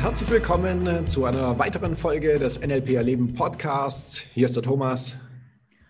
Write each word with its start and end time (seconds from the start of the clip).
herzlich 0.00 0.30
willkommen 0.30 1.06
zu 1.08 1.26
einer 1.26 1.58
weiteren 1.58 1.94
Folge 1.94 2.38
des 2.38 2.58
NLP 2.58 2.94
Erleben 2.94 3.34
Podcasts. 3.34 4.18
Hier 4.32 4.46
ist 4.46 4.56
der 4.56 4.62
Thomas. 4.62 5.14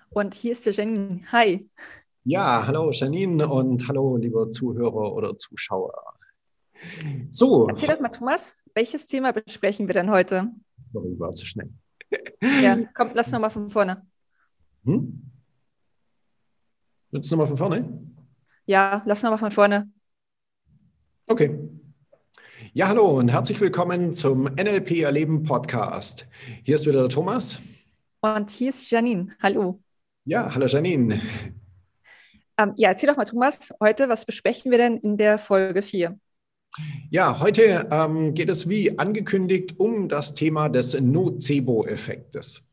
Und 0.08 0.34
hier 0.34 0.50
ist 0.50 0.66
der 0.66 0.72
Janine. 0.72 1.20
Hi. 1.30 1.70
Ja, 2.25 2.66
hallo 2.66 2.90
Janine 2.90 3.48
und 3.48 3.86
hallo 3.86 4.16
liebe 4.16 4.50
Zuhörer 4.50 5.14
oder 5.14 5.38
Zuschauer. 5.38 5.93
So. 7.30 7.68
Erzähl 7.68 7.90
doch 7.90 8.00
mal, 8.00 8.08
Thomas, 8.08 8.57
welches 8.75 9.07
Thema 9.07 9.32
besprechen 9.32 9.86
wir 9.86 9.94
denn 9.94 10.11
heute? 10.11 10.48
Sorry, 10.92 11.16
war 11.20 11.32
zu 11.36 11.46
schnell. 11.46 11.70
Ja, 12.61 12.77
komm, 12.93 13.11
lass 13.14 13.30
nochmal 13.30 13.50
von 13.50 13.71
vorne. 13.71 14.04
Hm? 14.85 15.30
Willst 17.13 17.30
du 17.30 17.36
nochmal 17.36 17.46
von 17.46 17.57
vorne? 17.57 18.07
Ja, 18.66 19.02
lass 19.07 19.22
nochmal 19.22 19.38
von 19.38 19.52
vorne. 19.52 19.88
Okay. 21.29 21.57
Ja, 22.72 22.86
hallo 22.86 23.18
und 23.18 23.30
herzlich 23.30 23.60
willkommen 23.60 24.14
zum 24.14 24.44
NLP 24.44 25.00
Erleben 25.00 25.42
Podcast. 25.42 26.29
Hier 26.62 26.76
ist 26.76 26.86
wieder 26.86 27.00
der 27.00 27.08
Thomas. 27.08 27.58
Und 28.20 28.48
hier 28.48 28.68
ist 28.68 28.88
Janine. 28.88 29.34
Hallo. 29.43 29.82
Ja, 30.24 30.54
hallo 30.54 30.66
Janine. 30.66 31.20
Ähm, 32.56 32.72
ja, 32.77 32.91
erzähl 32.91 33.08
doch 33.08 33.16
mal, 33.16 33.24
Thomas, 33.24 33.74
heute, 33.80 34.08
was 34.08 34.24
besprechen 34.24 34.70
wir 34.70 34.78
denn 34.78 34.98
in 34.98 35.16
der 35.16 35.36
Folge 35.38 35.83
4? 35.83 36.16
Ja, 37.10 37.41
heute 37.41 37.88
ähm, 37.91 38.34
geht 38.34 38.48
es 38.48 38.69
wie 38.69 38.96
angekündigt 38.96 39.80
um 39.80 40.08
das 40.08 40.34
Thema 40.34 40.68
des 40.68 41.00
Nocebo-Effektes. 41.00 42.70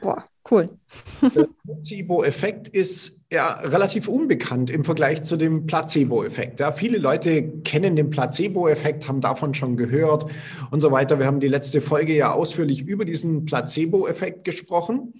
Boah, 0.00 0.24
cool. 0.48 0.78
Der 1.34 1.48
Nocebo-Effekt 1.64 2.68
ist 2.68 3.21
ja 3.32 3.54
relativ 3.60 4.08
unbekannt 4.08 4.70
im 4.70 4.84
Vergleich 4.84 5.22
zu 5.22 5.36
dem 5.36 5.66
Placebo-Effekt. 5.66 6.60
Ja, 6.60 6.72
viele 6.72 6.98
Leute 6.98 7.42
kennen 7.64 7.96
den 7.96 8.10
Placebo-Effekt, 8.10 9.08
haben 9.08 9.20
davon 9.20 9.54
schon 9.54 9.76
gehört 9.76 10.26
und 10.70 10.80
so 10.80 10.92
weiter. 10.92 11.18
Wir 11.18 11.26
haben 11.26 11.40
die 11.40 11.48
letzte 11.48 11.80
Folge 11.80 12.14
ja 12.14 12.32
ausführlich 12.32 12.82
über 12.82 13.04
diesen 13.04 13.44
Placebo-Effekt 13.44 14.44
gesprochen. 14.44 15.14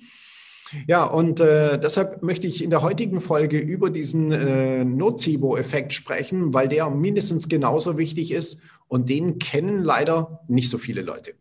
Ja, 0.87 1.05
und 1.05 1.41
äh, 1.41 1.79
deshalb 1.79 2.23
möchte 2.23 2.47
ich 2.47 2.63
in 2.63 2.71
der 2.71 2.83
heutigen 2.83 3.21
Folge 3.21 3.59
über 3.59 3.91
diesen 3.91 4.33
äh, 4.33 4.85
Nocebo-Effekt 4.85 5.93
sprechen, 5.93 6.55
weil 6.55 6.69
der 6.69 6.89
mindestens 6.91 7.49
genauso 7.49 7.99
wichtig 7.99 8.33
ist 8.33 8.63
und 8.89 9.09
den 9.09 9.39
kennen 9.39 9.83
leider 9.83 10.41
nicht 10.49 10.71
so 10.71 10.79
viele 10.79 11.03
Leute. 11.03 11.35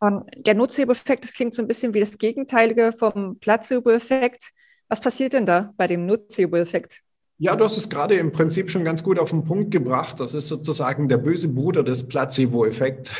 Und 0.00 0.24
der 0.36 0.54
Nocebo-Effekt, 0.54 1.22
das 1.22 1.32
klingt 1.32 1.54
so 1.54 1.62
ein 1.62 1.68
bisschen 1.68 1.94
wie 1.94 2.00
das 2.00 2.18
Gegenteilige 2.18 2.92
vom 2.92 3.38
Placebo-Effekt. 3.38 4.52
Was 4.92 5.00
passiert 5.00 5.32
denn 5.32 5.46
da 5.46 5.72
bei 5.78 5.86
dem 5.86 6.04
Nocebo-Effekt? 6.04 7.00
Ja, 7.38 7.56
du 7.56 7.64
hast 7.64 7.78
es 7.78 7.88
gerade 7.88 8.16
im 8.16 8.30
Prinzip 8.30 8.68
schon 8.68 8.84
ganz 8.84 9.02
gut 9.02 9.18
auf 9.18 9.30
den 9.30 9.42
Punkt 9.42 9.70
gebracht. 9.70 10.20
Das 10.20 10.34
ist 10.34 10.48
sozusagen 10.48 11.08
der 11.08 11.16
böse 11.16 11.48
Bruder 11.48 11.82
des 11.82 12.08
Placebo-Effekts. 12.08 13.10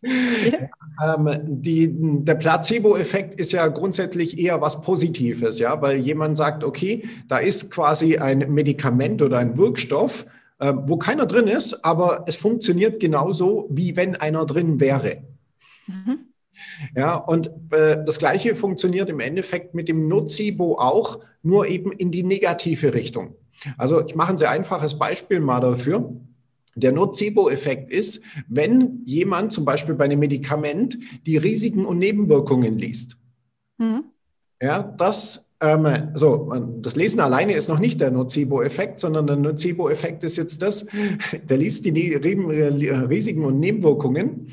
ähm, 0.02 1.28
die, 1.44 1.94
der 1.94 2.36
Placebo-Effekt 2.36 3.34
ist 3.34 3.52
ja 3.52 3.66
grundsätzlich 3.66 4.38
eher 4.38 4.62
was 4.62 4.80
Positives, 4.80 5.58
ja, 5.58 5.82
weil 5.82 5.98
jemand 5.98 6.38
sagt, 6.38 6.64
okay, 6.64 7.06
da 7.28 7.36
ist 7.36 7.70
quasi 7.70 8.16
ein 8.16 8.38
Medikament 8.50 9.20
oder 9.20 9.36
ein 9.36 9.58
Wirkstoff, 9.58 10.24
äh, 10.58 10.72
wo 10.86 10.96
keiner 10.96 11.26
drin 11.26 11.48
ist, 11.48 11.84
aber 11.84 12.24
es 12.28 12.36
funktioniert 12.36 12.98
genauso, 12.98 13.68
wie 13.68 13.94
wenn 13.94 14.16
einer 14.16 14.46
drin 14.46 14.80
wäre. 14.80 15.18
Mhm. 15.86 16.25
Ja, 16.94 17.16
und 17.16 17.50
äh, 17.70 18.04
das 18.04 18.18
Gleiche 18.18 18.54
funktioniert 18.54 19.08
im 19.10 19.20
Endeffekt 19.20 19.74
mit 19.74 19.88
dem 19.88 20.08
Nocebo 20.08 20.76
auch, 20.78 21.20
nur 21.42 21.66
eben 21.66 21.92
in 21.92 22.10
die 22.10 22.22
negative 22.22 22.94
Richtung. 22.94 23.34
Also 23.78 24.04
ich 24.04 24.14
mache 24.14 24.32
ein 24.32 24.38
sehr 24.38 24.50
einfaches 24.50 24.98
Beispiel 24.98 25.40
mal 25.40 25.60
dafür. 25.60 26.12
Der 26.74 26.92
Nocebo-Effekt 26.92 27.90
ist, 27.90 28.22
wenn 28.48 29.02
jemand 29.06 29.52
zum 29.52 29.64
Beispiel 29.64 29.94
bei 29.94 30.04
einem 30.04 30.18
Medikament 30.18 30.98
die 31.26 31.38
Risiken 31.38 31.86
und 31.86 31.98
Nebenwirkungen 31.98 32.78
liest. 32.78 33.16
Mhm. 33.78 34.04
Ja, 34.60 34.82
das, 34.82 35.45
ähm, 35.60 36.10
so, 36.14 36.52
das 36.80 36.96
Lesen 36.96 37.20
alleine 37.20 37.54
ist 37.54 37.68
noch 37.68 37.78
nicht 37.78 38.00
der 38.00 38.10
Nocebo-Effekt, 38.10 39.00
sondern 39.00 39.26
der 39.26 39.36
Nocebo-Effekt 39.36 40.22
ist 40.24 40.36
jetzt 40.36 40.60
das, 40.60 40.86
der 41.48 41.56
liest 41.56 41.86
die 41.86 41.92
ne 41.92 42.12
äh, 42.12 42.96
Risiken 42.96 43.44
und 43.44 43.58
Nebenwirkungen 43.60 44.52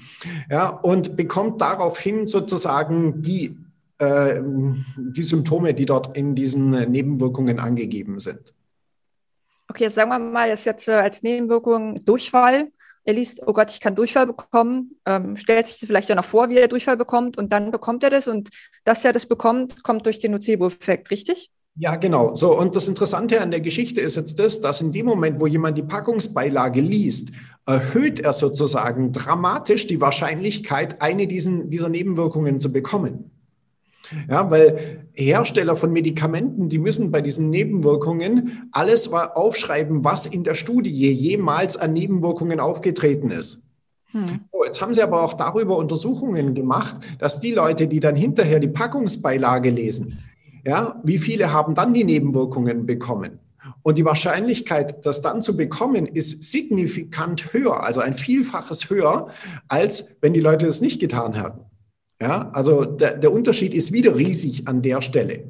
ja, 0.50 0.70
und 0.70 1.18
bekommt 1.18 1.60
daraufhin 1.62 2.28
sozusagen 2.28 3.22
die, 3.22 3.58
äh, 3.98 4.42
die 4.98 5.24
Symptome, 5.24 5.74
die 5.74 5.86
dort 5.86 6.16
in 6.16 6.36
diesen 6.36 6.72
Nebenwirkungen 6.90 7.60
angegeben 7.60 8.20
sind. 8.20 8.54
Okay, 9.68 9.90
sagen 9.90 10.10
wir 10.10 10.20
mal, 10.20 10.50
das 10.50 10.60
ist 10.60 10.66
jetzt 10.66 10.88
äh, 10.88 10.94
als 10.94 11.24
Nebenwirkung 11.24 12.04
Durchfall. 12.06 12.72
Er 13.06 13.14
liest, 13.14 13.42
oh 13.46 13.54
Gott, 13.54 13.72
ich 13.72 13.80
kann 13.80 13.96
Durchfall 13.96 14.26
bekommen, 14.26 14.98
ähm, 15.06 15.36
stellt 15.38 15.68
sich 15.68 15.78
vielleicht 15.86 16.10
ja 16.10 16.16
noch 16.16 16.26
vor, 16.26 16.50
wie 16.50 16.58
er 16.58 16.68
Durchfall 16.68 16.98
bekommt 16.98 17.38
und 17.38 17.52
dann 17.52 17.72
bekommt 17.72 18.04
er 18.04 18.10
das 18.10 18.28
und 18.28 18.50
dass 18.86 19.04
er 19.04 19.14
das 19.14 19.26
bekommt, 19.26 19.84
kommt 19.84 20.06
durch 20.06 20.20
den 20.20 20.32
Nocebo-Effekt, 20.32 21.12
richtig? 21.12 21.52
Ja, 21.76 21.96
genau. 21.96 22.36
So, 22.36 22.58
und 22.58 22.76
das 22.76 22.88
Interessante 22.88 23.42
an 23.42 23.50
der 23.50 23.60
Geschichte 23.60 24.00
ist 24.00 24.16
jetzt 24.16 24.38
das, 24.38 24.62
dass 24.62 24.80
in 24.80 24.92
dem 24.92 25.08
Moment, 25.08 25.40
wo 25.42 25.48
jemand 25.48 25.76
die 25.76 25.84
Packungsbeilage 25.84 26.82
liest, 26.82 27.32
erhöht 27.66 28.20
er 28.20 28.34
sozusagen 28.34 29.12
dramatisch 29.12 29.88
die 29.88 30.00
Wahrscheinlichkeit, 30.00 31.02
eine 31.02 31.26
diesen, 31.26 31.72
dieser 31.72 31.90
Nebenwirkungen 31.90 32.60
zu 32.60 32.72
bekommen. 32.72 33.32
Ja, 34.30 34.52
weil 34.52 35.08
Hersteller 35.14 35.76
von 35.76 35.92
Medikamenten, 35.92 36.70
die 36.70 36.78
müssen 36.78 37.12
bei 37.12 37.22
diesen 37.22 37.50
Nebenwirkungen 37.50 38.70
alles 38.72 39.12
aufschreiben, 39.12 40.04
was 40.04 40.26
in 40.26 40.44
der 40.44 40.56
Studie 40.56 40.92
jemals 40.92 41.78
an 41.78 41.94
Nebenwirkungen 41.94 42.60
aufgetreten 42.60 43.30
ist. 43.30 43.64
Hm. 44.12 44.42
So, 44.52 44.64
jetzt 44.66 44.82
haben 44.82 44.94
sie 44.94 45.02
aber 45.02 45.24
auch 45.24 45.34
darüber 45.34 45.78
Untersuchungen 45.78 46.54
gemacht, 46.54 46.98
dass 47.20 47.40
die 47.40 47.52
Leute, 47.52 47.88
die 47.88 48.00
dann 48.00 48.16
hinterher 48.16 48.60
die 48.60 48.68
Packungsbeilage 48.68 49.70
lesen, 49.70 50.20
ja, 50.66 51.02
wie 51.04 51.18
viele 51.18 51.52
haben 51.52 51.76
dann 51.76 51.94
die 51.94 52.04
Nebenwirkungen 52.04 52.86
bekommen? 52.86 53.40
Und 53.82 53.98
die 53.98 54.06
Wahrscheinlichkeit, 54.06 55.06
das 55.06 55.22
dann 55.22 55.42
zu 55.42 55.58
bekommen, 55.58 56.06
ist 56.06 56.52
signifikant 56.52 57.54
höher, 57.54 57.84
also 57.84 58.00
ein 58.02 58.14
Vielfaches 58.14 58.90
höher, 58.90 59.30
als 59.68 60.18
wenn 60.22 60.34
die 60.34 60.40
Leute 60.40 60.68
es 60.68 60.82
nicht 60.82 61.00
getan 61.00 61.34
hätten. 61.34 61.62
Ja, 62.24 62.50
also 62.54 62.86
der, 62.86 63.18
der 63.18 63.34
Unterschied 63.34 63.74
ist 63.74 63.92
wieder 63.92 64.16
riesig 64.16 64.66
an 64.66 64.82
der 64.82 65.02
Stelle. 65.02 65.44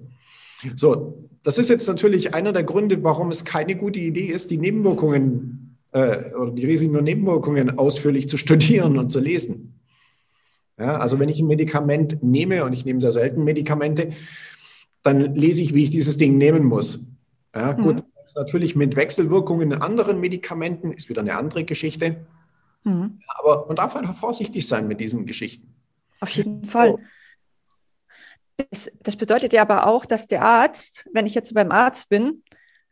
So, 0.76 1.30
das 1.44 1.60
ist 1.60 1.70
jetzt 1.70 1.88
natürlich 1.88 2.34
einer 2.34 2.52
der 2.52 2.64
Gründe, 2.64 3.04
warum 3.04 3.30
es 3.30 3.46
keine 3.46 3.76
gute 3.76 4.00
Idee 4.00 4.26
ist, 4.26 4.50
die 4.50 4.58
Nebenwirkungen 4.58 5.78
äh, 5.92 6.34
oder 6.34 6.50
die 6.52 6.66
Risiken 6.66 6.96
und 6.96 7.04
Nebenwirkungen 7.04 7.78
ausführlich 7.78 8.28
zu 8.28 8.38
studieren 8.38 8.98
und 8.98 9.12
zu 9.12 9.20
lesen. 9.20 9.80
Ja, 10.80 10.98
also 10.98 11.20
wenn 11.20 11.30
ich 11.30 11.40
ein 11.40 11.46
Medikament 11.46 12.24
nehme, 12.24 12.66
und 12.66 12.74
ich 12.74 12.86
nehme 12.86 13.00
sehr 13.00 13.12
selten 13.12 13.44
Medikamente, 13.44 14.10
dann 15.04 15.36
lese 15.36 15.62
ich, 15.62 15.76
wie 15.76 15.84
ich 15.84 15.92
dieses 15.92 16.18
Ding 16.18 16.40
nehmen 16.40 16.64
muss. 16.64 17.06
Ja, 17.54 17.74
mhm. 17.74 17.84
gut, 17.84 18.04
natürlich 18.36 18.76
mit 18.76 18.96
Wechselwirkungen 18.96 19.74
in 19.74 19.78
anderen 19.80 20.20
Medikamenten 20.20 20.92
ist 20.92 21.08
wieder 21.08 21.22
eine 21.22 21.36
andere 21.36 21.66
Geschichte. 21.66 22.26
Mhm. 22.84 23.20
Aber 23.28 23.68
man 23.68 23.76
darf 23.76 23.96
einfach 23.96 24.16
vorsichtig 24.16 24.68
sein 24.68 24.88
mit 24.88 25.00
diesen 25.00 25.28
Geschichten. 25.28 25.73
Auf 26.24 26.30
jeden 26.30 26.64
Fall. 26.64 26.92
Oh. 26.92 27.00
Das, 28.70 28.90
das, 29.02 29.18
bedeutet 29.18 29.52
ja 29.52 29.62
aber 29.62 29.88
auch, 29.88 30.06
dass 30.06 30.26
der 30.26 30.42
Arzt, 30.42 31.10
wenn 31.12 31.26
ich 31.26 31.36
jetzt 31.36 31.54
beim 31.54 31.70
Arzt 31.70 32.08
bin, 32.08 32.44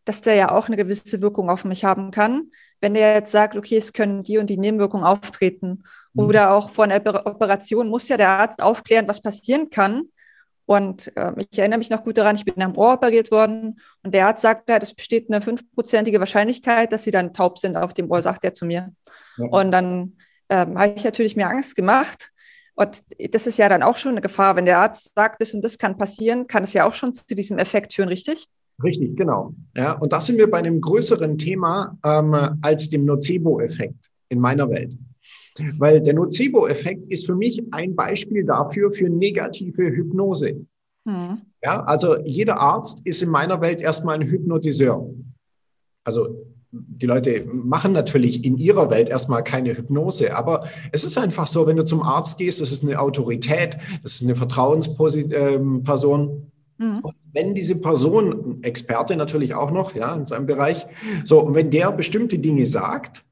dass 0.04 0.22
der 0.22 0.36
ja 0.36 0.52
auch 0.52 0.68
eine 0.68 0.76
gewisse 0.76 1.22
Wirkung 1.22 1.50
auf 1.50 1.64
mich 1.64 1.86
haben 1.86 2.12
kann. 2.12 2.52
Wenn 2.82 2.94
der 2.94 3.14
jetzt 3.14 3.32
sagt, 3.32 3.56
okay, 3.56 3.78
es 3.78 3.94
können 3.94 4.24
die 4.24 4.38
und 4.38 4.50
die 4.50 4.58
Nebenwirkungen 4.58 5.06
auftreten. 5.06 5.84
Mhm. 6.14 6.26
Oder 6.26 6.52
auch 6.52 6.72
vor 6.72 6.84
einer 6.84 7.26
Operation 7.26 7.88
muss 7.88 8.10
ja 8.10 8.18
der 8.18 8.28
Arzt 8.28 8.62
aufklären, 8.62 9.08
was 9.08 9.22
passieren 9.22 9.70
kann. 9.70 10.10
Und 10.66 11.16
äh, 11.16 11.32
ich 11.38 11.58
erinnere 11.58 11.78
mich 11.78 11.90
noch 11.90 12.04
gut 12.04 12.18
daran, 12.18 12.36
ich 12.36 12.44
bin 12.44 12.62
am 12.62 12.78
Ohr 12.78 12.96
operiert 12.96 13.32
worden 13.32 13.80
und 14.04 14.14
der 14.14 14.28
Arzt 14.28 14.42
sagt 14.42 14.70
es 14.70 14.94
besteht 14.94 15.30
eine 15.30 15.42
fünfprozentige 15.42 16.20
Wahrscheinlichkeit, 16.20 16.92
dass 16.92 17.04
sie 17.04 17.12
dann 17.12 17.34
taub 17.34 17.60
sind 17.60 17.78
auf 17.78 17.94
dem 17.94 18.12
Ohr, 18.12 18.22
sagt 18.22 18.44
er 18.44 18.54
zu 18.54 18.66
mir. 18.66 18.92
Ja. 19.38 19.46
Und 19.46 19.72
dann 19.72 20.18
ähm, 20.50 20.78
habe 20.78 20.94
ich 20.98 21.04
natürlich 21.06 21.38
mir 21.38 21.48
Angst 21.48 21.78
gemacht 21.78 22.32
und 22.76 23.04
das 23.32 23.48
ist 23.48 23.58
ja 23.58 23.70
dann 23.70 23.84
auch 23.84 23.98
schon 23.98 24.12
eine 24.12 24.22
Gefahr. 24.22 24.56
Wenn 24.56 24.66
der 24.66 24.80
Arzt 24.80 25.12
sagt, 25.16 25.42
das 25.42 25.54
und 25.54 25.64
das 25.64 25.78
kann 25.78 25.98
passieren, 25.98 26.48
kann 26.48 26.64
es 26.64 26.74
ja 26.74 26.88
auch 26.88 26.94
schon 26.94 27.14
zu 27.14 27.24
diesem 27.36 27.58
Effekt 27.58 27.94
führen, 27.94 28.10
richtig? 28.10 28.48
Richtig, 28.84 29.16
genau. 29.16 29.54
Ja, 29.76 29.94
und 29.94 30.14
da 30.14 30.22
sind 30.22 30.38
wir 30.38 30.50
bei 30.50 30.58
einem 30.58 30.82
größeren 30.82 31.38
Thema 31.38 31.98
ähm, 32.04 32.34
als 32.62 32.90
dem 32.90 33.06
Nocebo-Effekt 33.06 34.10
in 34.30 34.40
meiner 34.40 34.70
Welt. 34.70 34.98
Weil 35.78 36.02
der 36.02 36.14
Nocebo-Effekt 36.14 37.12
ist 37.12 37.26
für 37.26 37.36
mich 37.36 37.62
ein 37.72 37.96
Beispiel 37.96 38.46
dafür 38.46 38.92
für 38.92 39.10
negative 39.10 39.84
Hypnose. 39.84 40.66
Hm. 41.06 41.42
Ja, 41.64 41.84
also 41.84 42.18
jeder 42.24 42.58
Arzt 42.60 43.02
ist 43.06 43.22
in 43.22 43.30
meiner 43.30 43.62
Welt 43.62 43.82
erstmal 43.82 44.16
ein 44.16 44.28
Hypnotiseur. 44.28 45.14
Also 46.04 46.46
die 46.72 47.06
Leute 47.06 47.46
machen 47.46 47.92
natürlich 47.92 48.46
in 48.46 48.58
ihrer 48.58 48.90
Welt 48.92 49.10
erstmal 49.10 49.44
keine 49.44 49.76
Hypnose, 49.76 50.34
aber 50.36 50.66
es 50.92 51.04
ist 51.04 51.18
einfach 51.18 51.48
so, 51.48 51.66
wenn 51.68 51.76
du 51.76 51.84
zum 51.84 52.02
Arzt 52.02 52.38
gehst, 52.38 52.62
das 52.62 52.72
ist 52.72 52.84
eine 52.84 52.98
Autorität, 53.00 53.78
das 54.04 54.14
ist 54.16 54.24
eine 54.24 54.36
Vertrauensperson. 54.36 56.52
Mhm. 56.78 57.00
Und 57.02 57.14
wenn 57.34 57.54
diese 57.56 57.76
Person, 57.76 58.64
Experte 58.64 59.18
natürlich 59.18 59.54
auch 59.54 59.72
noch, 59.72 59.96
ja, 59.96 60.16
in 60.16 60.26
seinem 60.26 60.46
Bereich, 60.46 60.88
so, 61.26 61.42
und 61.42 61.56
wenn 61.56 61.70
der 61.70 61.92
bestimmte 61.92 62.40
Dinge 62.40 62.66
sagt, 62.66 63.26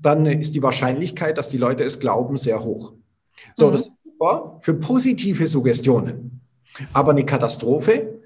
dann 0.00 0.24
ist 0.26 0.54
die 0.54 0.62
Wahrscheinlichkeit, 0.62 1.36
dass 1.38 1.50
die 1.50 1.58
Leute 1.58 1.84
es 1.84 2.00
glauben, 2.00 2.36
sehr 2.36 2.64
hoch. 2.64 2.94
So, 3.54 3.68
mhm. 3.68 3.72
das 3.72 3.82
ist 3.82 3.92
super 4.04 4.58
für 4.62 4.74
positive 4.74 5.46
Suggestionen. 5.46 6.40
Aber 6.92 7.10
eine 7.10 7.26
Katastrophe 7.26 8.19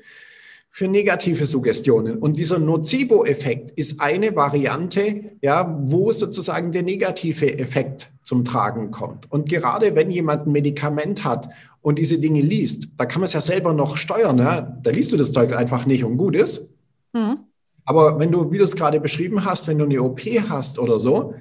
für 0.77 0.89
negative 0.89 1.47
Suggestionen. 1.47 2.19
Und 2.19 2.37
dieser 2.37 2.59
Nocebo-Effekt 2.59 3.71
ist 3.79 4.01
eine 4.01 4.35
Variante, 4.35 5.37
ja, 5.41 5.73
wo 5.83 6.11
sozusagen 6.11 6.73
der 6.73 6.83
negative 6.83 7.61
Effekt 7.61 8.11
zum 8.25 8.45
Tragen 8.45 8.91
kommt. 8.91 9.31
Und 9.31 9.49
gerade 9.49 9.95
wenn 9.95 10.11
jemand 10.11 10.49
ein 10.49 10.53
Medikament 10.53 11.23
hat 11.23 11.49
und 11.81 12.01
diese 12.01 12.19
Dinge 12.19 12.41
liest, 12.41 12.89
da 12.97 13.07
kann 13.07 13.21
man 13.21 13.27
es 13.27 13.35
ja 13.35 13.41
selber 13.41 13.73
noch 13.73 13.97
steuern. 13.97 14.37
Ja? 14.39 14.63
Da 14.63 14.91
liest 14.91 15.13
du 15.13 15.17
das 15.17 15.31
Zeug 15.31 15.55
einfach 15.55 15.87
nicht 15.87 16.03
und 16.03 16.17
gut 16.17 16.35
ist. 16.35 16.69
Mhm. 17.13 17.37
Aber 17.85 18.19
wenn 18.19 18.33
du, 18.33 18.51
wie 18.51 18.59
du 18.59 18.65
es 18.65 18.75
gerade 18.75 18.99
beschrieben 18.99 19.45
hast, 19.45 19.69
wenn 19.69 19.79
du 19.79 19.85
eine 19.85 20.03
OP 20.03 20.23
hast 20.23 20.81
oder 20.81 20.99
so, 20.99 21.35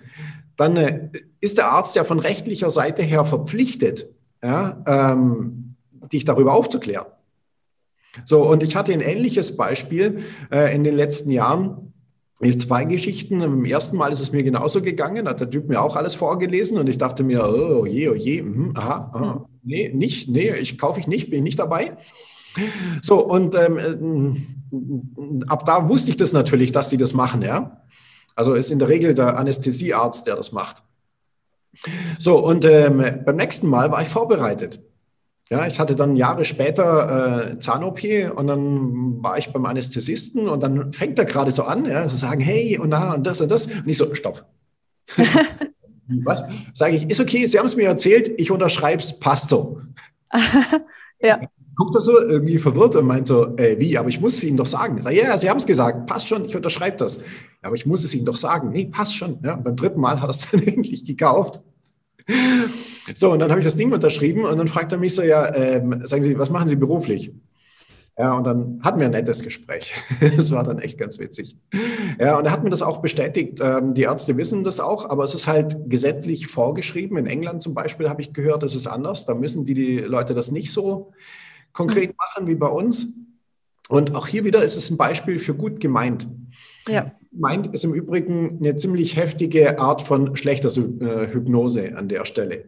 dann 0.58 0.78
äh, 0.78 1.10
ist 1.42 1.58
der 1.58 1.72
Arzt 1.72 1.96
ja 1.96 2.04
von 2.04 2.20
rechtlicher 2.20 2.70
Seite 2.70 3.02
her 3.02 3.26
verpflichtet, 3.26 4.12
ja, 4.44 4.84
ähm, 4.86 5.74
dich 6.12 6.24
darüber 6.24 6.54
aufzuklären. 6.54 7.08
So, 8.26 8.48
und 8.48 8.64
ich 8.64 8.76
hatte 8.76 8.94
ein 8.94 9.02
ähnliches 9.02 9.58
Beispiel 9.58 10.20
äh, 10.52 10.74
in 10.76 10.84
den 10.84 10.96
letzten 10.96 11.32
Jahren. 11.32 11.94
Zwei 12.58 12.84
Geschichten. 12.84 13.40
Im 13.42 13.64
ersten 13.64 13.96
Mal 13.96 14.12
ist 14.12 14.20
es 14.20 14.34
mir 14.34 14.44
genauso 14.44 14.82
gegangen, 14.82 15.30
hat 15.30 15.40
der 15.40 15.50
Typ 15.50 15.70
mir 15.70 15.82
auch 15.82 15.96
alles 15.96 16.16
vorgelesen 16.16 16.78
und 16.78 16.90
ich 16.90 16.98
dachte 16.98 17.24
mir, 17.24 17.46
oh 17.46 17.86
je, 17.86 18.10
oh 18.10 18.16
je, 18.16 18.42
mh, 18.42 18.72
aha, 18.78 19.12
aha, 19.14 19.34
hm. 19.36 19.46
nee, 19.64 19.92
nicht, 19.94 20.28
nee, 20.28 20.54
ich 20.56 20.78
kaufe 20.78 21.00
ich 21.00 21.08
nicht, 21.08 21.30
bin 21.30 21.40
ich 21.40 21.44
nicht 21.44 21.60
dabei. 21.60 21.96
So, 23.02 23.26
und 23.26 23.56
ähm, 23.56 23.78
äh, 24.72 25.46
ab 25.48 25.66
da 25.66 25.88
wusste 25.88 26.12
ich 26.12 26.18
das 26.18 26.34
natürlich, 26.34 26.72
dass 26.72 26.90
die 26.90 26.98
das 26.98 27.14
machen, 27.14 27.42
ja. 27.42 27.84
Also 28.36 28.56
ist 28.56 28.72
in 28.72 28.80
der 28.80 28.90
Regel 28.90 29.14
der 29.14 29.38
Anästhesiearzt, 29.38 30.28
der 30.28 30.36
das 30.36 30.52
macht. 30.52 30.84
So, 32.20 32.44
und 32.44 32.66
ähm, 32.66 33.04
beim 33.26 33.36
nächsten 33.36 33.68
Mal 33.68 33.92
war 33.92 34.02
ich 34.02 34.10
vorbereitet. 34.10 34.82
Ja, 35.54 35.68
ich 35.68 35.80
hatte 35.80 35.96
dann 35.96 36.16
Jahre 36.16 36.46
später 36.46 37.52
äh, 37.52 37.60
Zahn-OP 37.60 38.00
und 38.36 38.48
dann 38.48 39.22
war 39.22 39.38
ich 39.38 39.54
beim 39.54 39.68
Anästhesisten 39.68 40.50
und 40.50 40.64
dann 40.64 40.92
fängt 40.94 41.20
er 41.20 41.26
gerade 41.26 41.52
so 41.52 41.62
an, 41.62 41.86
ja, 41.86 42.08
zu 42.08 42.18
sagen, 42.18 42.42
hey 42.42 42.80
und 42.80 42.90
da 42.90 43.14
und 43.14 43.28
das 43.28 43.40
und 43.40 43.52
das. 43.52 43.68
Und 43.68 43.88
ich 43.88 44.00
so, 44.00 44.16
stopp. 44.16 44.46
Was? 46.24 46.44
Sage 46.74 46.96
ich, 46.96 47.08
ist 47.08 47.20
okay, 47.20 47.46
Sie 47.46 47.60
haben 47.60 47.68
es 47.68 47.76
mir 47.76 47.86
erzählt, 47.86 48.34
ich 48.38 48.50
unterschreibe 48.50 49.00
es, 49.04 49.20
passt 49.20 49.52
so. 49.52 49.80
ja. 51.22 51.40
Guckt 51.76 51.94
er 51.94 52.02
so 52.02 52.20
irgendwie 52.20 52.58
verwirrt 52.58 52.96
und 52.96 53.06
meint 53.06 53.28
so, 53.28 53.56
äh, 53.58 53.80
wie, 53.80 53.96
aber 53.96 54.10
ich 54.10 54.20
muss 54.20 54.38
es 54.38 54.44
Ihnen 54.44 54.58
doch 54.58 54.66
sagen. 54.66 55.04
Sage, 55.04 55.18
ja, 55.18 55.38
Sie 55.38 55.52
haben 55.52 55.58
es 55.58 55.68
gesagt, 55.68 56.08
passt 56.08 56.30
schon, 56.30 56.46
ich 56.46 56.56
unterschreibe 56.56 56.98
das. 56.98 57.18
Ja, 57.18 57.24
aber 57.68 57.76
ich 57.76 57.86
muss 57.86 58.04
es 58.04 58.16
Ihnen 58.16 58.26
doch 58.26 58.38
sagen. 58.38 58.72
Nee, 58.72 58.86
passt 58.86 59.16
schon. 59.16 59.38
Ja, 59.44 59.56
beim 59.56 59.76
dritten 59.76 60.02
Mal 60.02 60.20
hat 60.20 60.30
er 60.30 60.32
es 60.32 60.50
dann 60.52 60.64
endlich 60.64 61.06
gekauft. 61.06 61.62
So, 63.14 63.32
und 63.32 63.40
dann 63.40 63.50
habe 63.50 63.60
ich 63.60 63.66
das 63.66 63.76
Ding 63.76 63.92
unterschrieben 63.92 64.46
und 64.46 64.58
dann 64.58 64.68
fragt 64.68 64.92
er 64.92 64.98
mich 64.98 65.14
so, 65.14 65.22
ja, 65.22 65.54
ähm, 65.54 66.06
sagen 66.06 66.24
Sie, 66.24 66.38
was 66.38 66.50
machen 66.50 66.68
Sie 66.68 66.76
beruflich? 66.76 67.34
Ja, 68.18 68.36
und 68.36 68.44
dann 68.44 68.80
hatten 68.84 69.00
wir 69.00 69.08
ein 69.08 69.12
nettes 69.12 69.42
Gespräch. 69.42 69.94
Das 70.36 70.52
war 70.52 70.64
dann 70.64 70.80
echt 70.80 71.00
ganz 71.00 71.18
witzig. 71.20 71.58
Ja, 72.20 72.38
und 72.38 72.46
er 72.46 72.52
hat 72.52 72.64
mir 72.64 72.70
das 72.70 72.84
auch 72.84 73.02
bestätigt. 73.02 73.60
Ähm, 73.62 73.96
die 73.96 74.04
Ärzte 74.04 74.38
wissen 74.38 74.64
das 74.64 74.80
auch, 74.80 75.10
aber 75.10 75.24
es 75.24 75.34
ist 75.34 75.48
halt 75.48 75.76
gesetzlich 75.90 76.48
vorgeschrieben. 76.48 77.18
In 77.18 77.26
England 77.26 77.62
zum 77.62 77.74
Beispiel 77.74 78.10
habe 78.10 78.22
ich 78.22 78.32
gehört, 78.32 78.62
das 78.62 78.76
ist 78.76 78.88
anders. 78.88 79.26
Da 79.26 79.34
müssen 79.34 79.66
die, 79.66 79.74
die 79.74 79.98
Leute 79.98 80.36
das 80.36 80.52
nicht 80.52 80.72
so 80.72 81.12
konkret 81.74 82.10
mhm. 82.10 82.16
machen 82.18 82.48
wie 82.48 82.56
bei 82.56 82.68
uns. 82.68 83.08
Und 83.90 84.16
auch 84.16 84.28
hier 84.28 84.44
wieder 84.46 84.64
ist 84.64 84.78
es 84.78 84.90
ein 84.92 84.98
Beispiel 84.98 85.40
für 85.40 85.56
gut 85.56 85.80
gemeint. 85.80 86.28
Ja. 86.88 87.12
Meint 87.36 87.68
ist 87.68 87.84
im 87.84 87.94
Übrigen 87.94 88.60
eine 88.60 88.76
ziemlich 88.76 89.16
heftige 89.16 89.80
Art 89.80 90.02
von 90.02 90.36
schlechter 90.36 90.70
äh, 90.70 91.34
Hypnose 91.34 91.98
an 91.98 92.08
der 92.08 92.26
Stelle. 92.26 92.66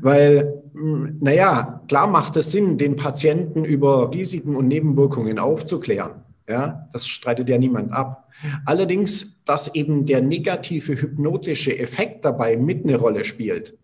Weil, 0.00 0.62
hm, 0.74 1.18
naja, 1.20 1.82
klar 1.88 2.06
macht 2.06 2.36
es 2.36 2.52
Sinn, 2.52 2.78
den 2.78 2.96
Patienten 2.96 3.64
über 3.64 4.12
Risiken 4.12 4.56
und 4.56 4.68
Nebenwirkungen 4.68 5.38
aufzuklären. 5.38 6.22
Ja, 6.48 6.88
das 6.92 7.06
streitet 7.06 7.48
ja 7.48 7.56
niemand 7.56 7.92
ab. 7.92 8.28
Allerdings, 8.66 9.42
dass 9.44 9.74
eben 9.74 10.04
der 10.04 10.20
negative 10.20 11.00
hypnotische 11.00 11.78
Effekt 11.78 12.24
dabei 12.24 12.56
mit 12.56 12.84
eine 12.84 12.96
Rolle 12.96 13.24
spielt, 13.24 13.78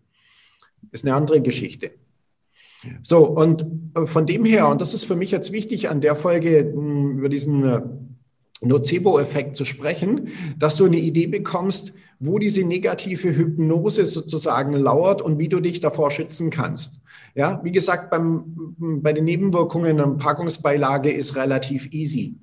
ist 0.91 1.05
eine 1.05 1.15
andere 1.15 1.41
Geschichte. 1.41 1.91
So, 3.01 3.27
und 3.27 3.65
äh, 3.95 4.05
von 4.05 4.25
dem 4.25 4.45
her, 4.45 4.67
und 4.67 4.81
das 4.81 4.93
ist 4.93 5.05
für 5.05 5.15
mich 5.15 5.31
jetzt 5.31 5.51
wichtig 5.51 5.89
an 5.89 6.01
der 6.01 6.15
Folge 6.15 6.71
hm, 6.73 7.19
über 7.19 7.29
diesen 7.29 7.63
äh, 7.63 7.81
Nocebo-Effekt 8.61 9.55
zu 9.55 9.65
sprechen, 9.65 10.29
dass 10.57 10.77
du 10.77 10.85
eine 10.85 10.97
Idee 10.97 11.27
bekommst, 11.27 11.93
wo 12.19 12.37
diese 12.37 12.63
negative 12.63 13.35
Hypnose 13.35 14.05
sozusagen 14.05 14.73
lauert 14.73 15.21
und 15.21 15.39
wie 15.39 15.49
du 15.49 15.59
dich 15.59 15.79
davor 15.79 16.11
schützen 16.11 16.51
kannst. 16.51 17.01
Ja, 17.33 17.61
wie 17.63 17.71
gesagt, 17.71 18.09
beim, 18.11 18.75
bei 18.77 19.13
den 19.13 19.23
Nebenwirkungen 19.25 19.99
eine 19.99 20.15
Packungsbeilage 20.15 21.09
ist 21.09 21.35
relativ 21.35 21.91
easy. 21.91 22.35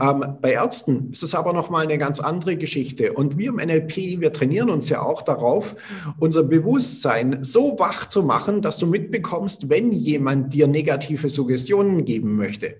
Ähm, 0.00 0.36
bei 0.40 0.52
Ärzten 0.52 1.10
ist 1.10 1.22
es 1.22 1.34
aber 1.34 1.52
nochmal 1.52 1.84
eine 1.84 1.98
ganz 1.98 2.20
andere 2.20 2.56
Geschichte. 2.56 3.12
Und 3.12 3.36
wir 3.36 3.48
im 3.48 3.56
NLP, 3.56 4.20
wir 4.20 4.32
trainieren 4.32 4.70
uns 4.70 4.88
ja 4.88 5.02
auch 5.02 5.22
darauf, 5.22 5.74
unser 6.18 6.44
Bewusstsein 6.44 7.42
so 7.42 7.76
wach 7.78 8.06
zu 8.06 8.22
machen, 8.22 8.62
dass 8.62 8.78
du 8.78 8.86
mitbekommst, 8.86 9.68
wenn 9.68 9.92
jemand 9.92 10.54
dir 10.54 10.68
negative 10.68 11.28
Suggestionen 11.28 12.04
geben 12.04 12.36
möchte. 12.36 12.76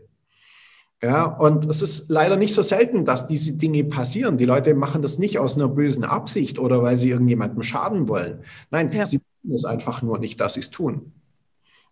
Ja, 1.03 1.27
und 1.27 1.67
es 1.67 1.83
ist 1.83 2.11
leider 2.11 2.37
nicht 2.37 2.55
so 2.55 2.63
selten, 2.63 3.05
dass 3.05 3.29
diese 3.29 3.53
Dinge 3.53 3.85
passieren. 3.85 4.39
Die 4.39 4.47
Leute 4.47 4.75
machen 4.75 5.03
das 5.03 5.19
nicht 5.19 5.39
aus 5.39 5.57
einer 5.57 5.69
bösen 5.69 6.05
Absicht 6.05 6.59
oder 6.59 6.83
weil 6.83 6.97
sie 6.97 7.11
irgendjemandem 7.11 7.63
schaden 7.63 8.09
wollen. 8.09 8.45
Nein, 8.71 8.91
ja. 8.93 9.05
sie 9.05 9.19
tun 9.19 9.53
es 9.53 9.65
einfach 9.65 10.01
nur 10.01 10.19
nicht, 10.19 10.41
dass 10.41 10.55
sie 10.55 10.61
es 10.61 10.71
tun. 10.71 11.13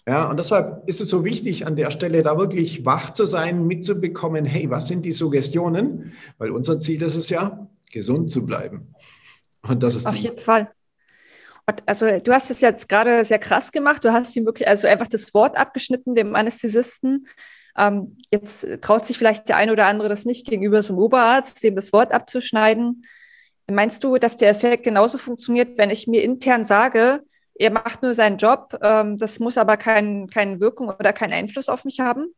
Ja, 0.06 0.28
und 0.28 0.38
deshalb 0.38 0.86
ist 0.86 1.00
es 1.00 1.08
so 1.08 1.24
wichtig, 1.24 1.66
an 1.66 1.76
der 1.76 1.90
Stelle 1.90 2.22
da 2.22 2.36
wirklich 2.36 2.84
wach 2.84 3.12
zu 3.12 3.24
sein, 3.24 3.66
mitzubekommen, 3.66 4.44
hey, 4.44 4.68
was 4.70 4.86
sind 4.86 5.04
die 5.04 5.12
Suggestionen? 5.12 6.12
Weil 6.36 6.50
unser 6.50 6.78
Ziel 6.78 7.02
ist 7.02 7.16
es 7.16 7.30
ja, 7.30 7.66
gesund 7.90 8.30
zu 8.30 8.44
bleiben. 8.44 8.94
Und 9.62 9.82
das 9.82 9.94
ist 9.94 10.06
Auf 10.06 10.14
jeden 10.14 10.40
Fall. 10.40 10.70
Also 11.86 12.18
du 12.18 12.32
hast 12.32 12.50
es 12.50 12.60
jetzt 12.60 12.88
gerade 12.88 13.24
sehr 13.24 13.38
krass 13.38 13.72
gemacht. 13.72 14.04
Du 14.04 14.12
hast 14.12 14.36
ihm 14.36 14.44
wirklich 14.44 14.68
also 14.68 14.86
einfach 14.86 15.06
das 15.06 15.32
Wort 15.32 15.56
abgeschnitten 15.56 16.14
dem 16.14 16.34
Anästhesisten. 16.34 17.26
Ähm, 17.76 18.16
jetzt 18.30 18.66
traut 18.80 19.06
sich 19.06 19.18
vielleicht 19.18 19.48
der 19.48 19.56
eine 19.56 19.72
oder 19.72 19.86
andere 19.86 20.08
das 20.08 20.24
nicht 20.24 20.46
gegenüber 20.46 20.78
einem 20.78 20.98
Oberarzt, 20.98 21.62
dem 21.62 21.76
das 21.76 21.92
Wort 21.92 22.12
abzuschneiden. 22.12 23.04
Meinst 23.70 24.04
du, 24.04 24.18
dass 24.18 24.36
der 24.36 24.50
Effekt 24.50 24.84
genauso 24.84 25.18
funktioniert, 25.18 25.78
wenn 25.78 25.90
ich 25.90 26.06
mir 26.06 26.22
intern 26.22 26.64
sage, 26.64 27.22
er 27.56 27.70
macht 27.70 28.02
nur 28.02 28.14
seinen 28.14 28.36
Job, 28.36 28.76
ähm, 28.82 29.16
das 29.18 29.38
muss 29.38 29.58
aber 29.58 29.76
kein, 29.76 30.26
keine 30.28 30.60
Wirkung 30.60 30.88
oder 30.88 31.12
keinen 31.12 31.32
Einfluss 31.32 31.68
auf 31.68 31.84
mich 31.84 32.00
haben? 32.00 32.34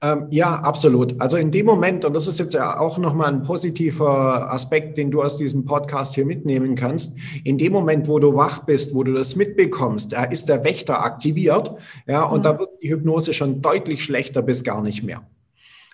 Ähm, 0.00 0.28
ja, 0.30 0.54
absolut. 0.54 1.20
Also 1.20 1.36
in 1.38 1.50
dem 1.50 1.66
Moment, 1.66 2.04
und 2.04 2.14
das 2.14 2.28
ist 2.28 2.38
jetzt 2.38 2.54
ja 2.54 2.78
auch 2.78 2.98
nochmal 2.98 3.32
ein 3.32 3.42
positiver 3.42 4.52
Aspekt, 4.52 4.96
den 4.96 5.10
du 5.10 5.22
aus 5.22 5.36
diesem 5.38 5.64
Podcast 5.64 6.14
hier 6.14 6.24
mitnehmen 6.24 6.76
kannst, 6.76 7.18
in 7.42 7.58
dem 7.58 7.72
Moment, 7.72 8.06
wo 8.06 8.20
du 8.20 8.36
wach 8.36 8.60
bist, 8.60 8.94
wo 8.94 9.02
du 9.02 9.12
das 9.12 9.34
mitbekommst, 9.34 10.12
da 10.12 10.24
ist 10.24 10.48
der 10.48 10.62
Wächter 10.62 11.02
aktiviert, 11.04 11.72
ja, 12.06 12.22
und 12.24 12.40
mhm. 12.40 12.42
da 12.44 12.58
wird 12.60 12.70
die 12.80 12.90
Hypnose 12.90 13.32
schon 13.32 13.60
deutlich 13.60 14.04
schlechter 14.04 14.40
bis 14.42 14.62
gar 14.62 14.82
nicht 14.82 15.02
mehr. 15.02 15.22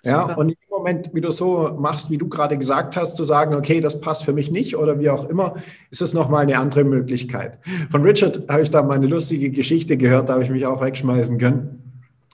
Ja, 0.05 0.29
Super. 0.29 0.39
und 0.39 0.49
in 0.51 0.57
dem 0.57 0.77
Moment, 0.77 1.11
wie 1.15 1.23
du 1.23 1.31
so 1.31 1.75
machst, 1.79 2.11
wie 2.11 2.19
du 2.19 2.29
gerade 2.29 2.59
gesagt 2.59 2.97
hast, 2.97 3.17
zu 3.17 3.25
sagen, 3.25 3.55
okay, 3.55 3.81
das 3.81 4.03
passt 4.03 4.27
für 4.27 4.35
mich 4.35 4.51
nicht 4.51 4.77
oder 4.77 5.01
wie 5.01 5.09
auch 5.09 5.27
immer, 5.31 5.55
ist 5.91 6.03
es 6.03 6.13
nochmal 6.13 6.43
eine 6.43 6.59
andere 6.59 6.85
Möglichkeit. 6.85 7.59
Von 7.91 8.03
Richard 8.03 8.43
habe 8.51 8.61
ich 8.61 8.71
da 8.71 8.83
mal 8.83 8.97
eine 8.97 9.07
lustige 9.07 9.51
Geschichte 9.51 9.97
gehört, 9.97 10.29
da 10.29 10.35
habe 10.35 10.45
ich 10.45 10.51
mich 10.51 10.67
auch 10.67 10.83
wegschmeißen 10.83 11.39
können. 11.39 11.84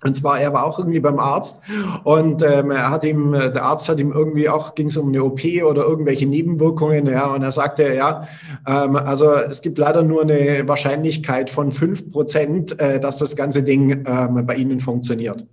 Und 0.03 0.17
zwar, 0.17 0.41
er 0.41 0.55
war 0.55 0.65
auch 0.65 0.79
irgendwie 0.79 1.01
beim 1.01 1.19
Arzt 1.19 1.61
und 2.05 2.43
ähm, 2.43 2.71
er 2.71 2.91
hat 2.91 3.05
ihm, 3.05 3.33
der 3.33 3.63
Arzt 3.63 3.89
hat 3.89 3.99
ihm 3.99 4.13
irgendwie 4.13 4.49
auch, 4.49 4.75
ging 4.75 4.87
es 4.87 4.97
um 4.97 5.09
eine 5.09 5.23
OP 5.23 5.45
oder 5.45 5.83
irgendwelche 5.83 6.27
Nebenwirkungen, 6.27 7.07
ja, 7.07 7.35
und 7.35 7.43
er 7.43 7.53
sagte, 7.53 7.95
ja, 7.95 8.27
ähm, 8.67 8.97
also 8.97 9.35
es 9.35 9.61
gibt 9.61 9.77
leider 9.77 10.03
nur 10.03 10.23
eine 10.23 10.67
Wahrscheinlichkeit 10.67 11.51
von 11.51 11.71
fünf 11.71 12.11
Prozent, 12.11 12.81
äh, 12.81 12.99
dass 12.99 13.19
das 13.19 13.37
ganze 13.37 13.63
Ding 13.63 14.05
ähm, 14.07 14.47
bei 14.47 14.55
Ihnen 14.55 14.81
funktioniert. 14.81 15.47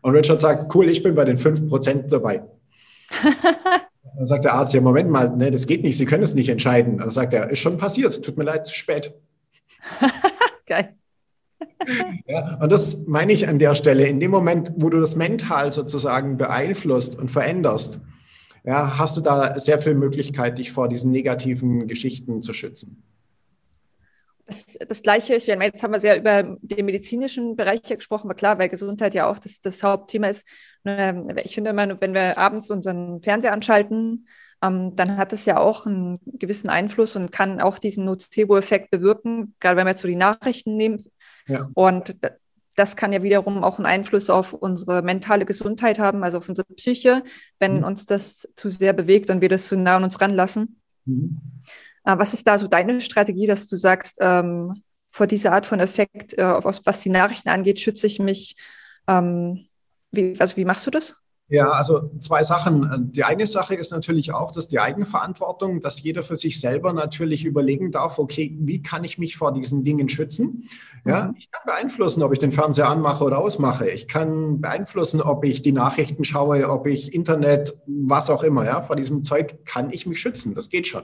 Und 0.00 0.14
Richard 0.14 0.40
sagt, 0.40 0.74
cool, 0.74 0.88
ich 0.88 1.02
bin 1.02 1.14
bei 1.14 1.24
den 1.24 1.36
fünf 1.36 1.68
Prozent 1.68 2.10
dabei. 2.10 2.42
Dann 4.16 4.26
sagt 4.26 4.44
der 4.44 4.54
Arzt, 4.54 4.72
ja, 4.72 4.80
Moment 4.80 5.10
mal, 5.10 5.36
ne, 5.36 5.50
das 5.50 5.66
geht 5.66 5.82
nicht, 5.82 5.98
Sie 5.98 6.06
können 6.06 6.22
es 6.22 6.34
nicht 6.34 6.48
entscheiden. 6.48 6.98
Dann 6.98 7.10
sagt 7.10 7.34
er, 7.34 7.50
ist 7.50 7.60
schon 7.60 7.78
passiert, 7.78 8.22
tut 8.24 8.36
mir 8.36 8.44
leid, 8.44 8.66
zu 8.66 8.74
spät. 8.74 9.14
Geil. 10.66 10.96
Ja, 12.26 12.58
und 12.60 12.70
das 12.70 13.06
meine 13.06 13.32
ich 13.32 13.48
an 13.48 13.58
der 13.58 13.74
Stelle. 13.74 14.06
In 14.06 14.20
dem 14.20 14.30
Moment, 14.30 14.72
wo 14.76 14.88
du 14.88 15.00
das 15.00 15.16
mental 15.16 15.72
sozusagen 15.72 16.36
beeinflusst 16.36 17.18
und 17.18 17.30
veränderst, 17.30 18.00
ja, 18.64 18.98
hast 18.98 19.16
du 19.16 19.20
da 19.20 19.58
sehr 19.58 19.78
viel 19.78 19.94
Möglichkeit, 19.94 20.58
dich 20.58 20.72
vor 20.72 20.88
diesen 20.88 21.10
negativen 21.10 21.88
Geschichten 21.88 22.42
zu 22.42 22.52
schützen. 22.52 23.02
Das, 24.46 24.78
das 24.86 25.02
Gleiche 25.02 25.34
ist, 25.34 25.46
jetzt 25.46 25.82
haben 25.82 25.92
wir 25.92 26.00
sehr 26.00 26.18
über 26.18 26.56
den 26.60 26.84
medizinischen 26.84 27.56
Bereich 27.56 27.82
gesprochen, 27.82 28.26
aber 28.26 28.34
klar, 28.34 28.58
weil 28.58 28.68
Gesundheit 28.68 29.14
ja 29.14 29.28
auch 29.30 29.38
das, 29.38 29.60
das 29.60 29.82
Hauptthema 29.82 30.28
ist. 30.28 30.46
Ähm, 30.84 31.28
ich 31.42 31.54
finde 31.54 31.70
immer, 31.70 32.00
wenn 32.00 32.12
wir 32.12 32.36
abends 32.38 32.70
unseren 32.70 33.22
Fernseher 33.22 33.52
anschalten, 33.52 34.26
ähm, 34.62 34.94
dann 34.94 35.16
hat 35.16 35.32
es 35.32 35.44
ja 35.44 35.58
auch 35.58 35.86
einen 35.86 36.18
gewissen 36.24 36.70
Einfluss 36.70 37.16
und 37.16 37.32
kann 37.32 37.60
auch 37.60 37.78
diesen 37.78 38.04
Nocebo-Effekt 38.04 38.90
bewirken, 38.90 39.54
gerade 39.58 39.76
wenn 39.76 39.86
wir 39.86 39.90
jetzt 39.90 40.02
so 40.02 40.08
die 40.08 40.16
Nachrichten 40.16 40.76
nehmen. 40.76 41.04
Ja. 41.46 41.68
Und 41.74 42.16
das 42.76 42.96
kann 42.96 43.12
ja 43.12 43.22
wiederum 43.22 43.64
auch 43.64 43.78
einen 43.78 43.86
Einfluss 43.86 44.30
auf 44.30 44.52
unsere 44.52 45.02
mentale 45.02 45.44
Gesundheit 45.44 45.98
haben, 45.98 46.24
also 46.24 46.38
auf 46.38 46.48
unsere 46.48 46.72
Psyche, 46.74 47.22
wenn 47.58 47.78
mhm. 47.78 47.84
uns 47.84 48.06
das 48.06 48.48
zu 48.56 48.68
sehr 48.68 48.92
bewegt 48.92 49.30
und 49.30 49.40
wir 49.40 49.48
das 49.48 49.66
zu 49.66 49.76
nah 49.76 49.96
an 49.96 50.04
uns 50.04 50.20
ranlassen. 50.20 50.80
Mhm. 51.04 51.40
Äh, 52.04 52.18
was 52.18 52.34
ist 52.34 52.46
da 52.46 52.58
so 52.58 52.68
deine 52.68 53.00
Strategie, 53.00 53.46
dass 53.46 53.68
du 53.68 53.76
sagst, 53.76 54.18
ähm, 54.20 54.82
vor 55.10 55.26
dieser 55.26 55.52
Art 55.52 55.66
von 55.66 55.80
Effekt, 55.80 56.32
äh, 56.38 56.44
was 56.44 57.00
die 57.00 57.10
Nachrichten 57.10 57.50
angeht, 57.50 57.80
schütze 57.80 58.06
ich 58.06 58.18
mich? 58.18 58.56
Ähm, 59.06 59.66
wie, 60.10 60.34
also 60.38 60.56
wie 60.56 60.64
machst 60.64 60.86
du 60.86 60.90
das? 60.90 61.16
Ja, 61.52 61.68
also 61.68 62.10
zwei 62.18 62.42
Sachen. 62.44 63.10
Die 63.12 63.24
eine 63.24 63.46
Sache 63.46 63.74
ist 63.74 63.92
natürlich 63.92 64.32
auch, 64.32 64.52
dass 64.52 64.68
die 64.68 64.80
Eigenverantwortung, 64.80 65.80
dass 65.80 66.02
jeder 66.02 66.22
für 66.22 66.34
sich 66.34 66.58
selber 66.58 66.94
natürlich 66.94 67.44
überlegen 67.44 67.92
darf, 67.92 68.18
okay, 68.18 68.56
wie 68.58 68.82
kann 68.82 69.04
ich 69.04 69.18
mich 69.18 69.36
vor 69.36 69.52
diesen 69.52 69.84
Dingen 69.84 70.08
schützen? 70.08 70.64
Ja, 71.04 71.26
mhm. 71.26 71.34
ich 71.38 71.50
kann 71.50 71.60
beeinflussen, 71.66 72.22
ob 72.22 72.32
ich 72.32 72.38
den 72.38 72.52
Fernseher 72.52 72.88
anmache 72.88 73.22
oder 73.22 73.36
ausmache. 73.36 73.86
Ich 73.90 74.08
kann 74.08 74.62
beeinflussen, 74.62 75.20
ob 75.20 75.44
ich 75.44 75.60
die 75.60 75.72
Nachrichten 75.72 76.24
schaue, 76.24 76.70
ob 76.70 76.86
ich 76.86 77.12
Internet, 77.12 77.76
was 77.86 78.30
auch 78.30 78.44
immer. 78.44 78.64
Ja, 78.64 78.80
vor 78.80 78.96
diesem 78.96 79.22
Zeug 79.22 79.66
kann 79.66 79.90
ich 79.92 80.06
mich 80.06 80.20
schützen. 80.20 80.54
Das 80.54 80.70
geht 80.70 80.86
schon. 80.86 81.02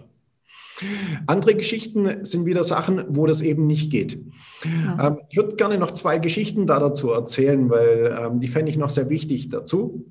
Andere 1.26 1.56
Geschichten 1.56 2.24
sind 2.24 2.46
wieder 2.46 2.64
Sachen, 2.64 3.04
wo 3.08 3.26
das 3.26 3.42
eben 3.42 3.66
nicht 3.66 3.90
geht. 3.90 4.18
Ja. 4.64 5.08
Ähm, 5.08 5.20
ich 5.28 5.36
würde 5.36 5.56
gerne 5.56 5.76
noch 5.76 5.90
zwei 5.90 6.18
Geschichten 6.18 6.66
da 6.66 6.78
dazu 6.78 7.10
erzählen, 7.10 7.68
weil 7.68 8.18
ähm, 8.18 8.40
die 8.40 8.48
fände 8.48 8.70
ich 8.70 8.78
noch 8.78 8.88
sehr 8.88 9.10
wichtig 9.10 9.50
dazu. 9.50 10.10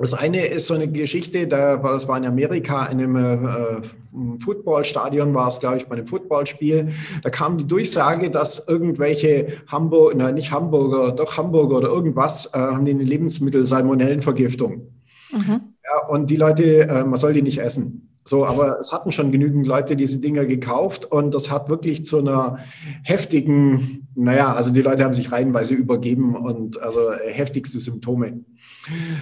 Das 0.00 0.14
eine 0.14 0.46
ist 0.46 0.68
so 0.68 0.74
eine 0.74 0.86
Geschichte, 0.86 1.48
da, 1.48 1.76
das 1.76 2.06
war 2.06 2.16
in 2.16 2.24
Amerika, 2.24 2.86
in 2.86 3.00
einem 3.00 3.16
äh, 3.16 4.40
Footballstadion 4.40 5.34
war 5.34 5.48
es, 5.48 5.58
glaube 5.58 5.78
ich, 5.78 5.86
bei 5.86 5.96
einem 5.96 6.06
Footballspiel. 6.06 6.90
Da 7.24 7.30
kam 7.30 7.58
die 7.58 7.66
Durchsage, 7.66 8.30
dass 8.30 8.68
irgendwelche 8.68 9.48
Hamburg, 9.66 10.14
nein, 10.14 10.34
nicht 10.34 10.52
Hamburger, 10.52 11.10
doch 11.10 11.36
Hamburger 11.36 11.78
oder 11.78 11.88
irgendwas, 11.88 12.46
äh, 12.54 12.58
haben 12.58 12.84
die 12.84 12.92
eine 12.92 13.02
Lebensmittel-Salmonellenvergiftung. 13.02 14.92
Mhm. 15.32 15.60
Ja, 15.84 16.06
und 16.08 16.30
die 16.30 16.36
Leute, 16.36 16.88
äh, 16.88 17.04
man 17.04 17.16
soll 17.16 17.32
die 17.32 17.42
nicht 17.42 17.58
essen. 17.58 18.07
So, 18.28 18.44
aber 18.44 18.78
es 18.78 18.92
hatten 18.92 19.10
schon 19.10 19.32
genügend 19.32 19.66
Leute 19.66 19.96
diese 19.96 20.18
Dinger 20.18 20.44
gekauft 20.44 21.06
und 21.06 21.32
das 21.32 21.50
hat 21.50 21.70
wirklich 21.70 22.04
zu 22.04 22.18
einer 22.18 22.58
heftigen, 23.02 24.06
naja, 24.14 24.52
also 24.52 24.70
die 24.70 24.82
Leute 24.82 25.02
haben 25.02 25.14
sich 25.14 25.32
reihenweise 25.32 25.72
übergeben 25.72 26.36
und 26.36 26.78
also 26.82 27.10
heftigste 27.10 27.80
Symptome. 27.80 28.40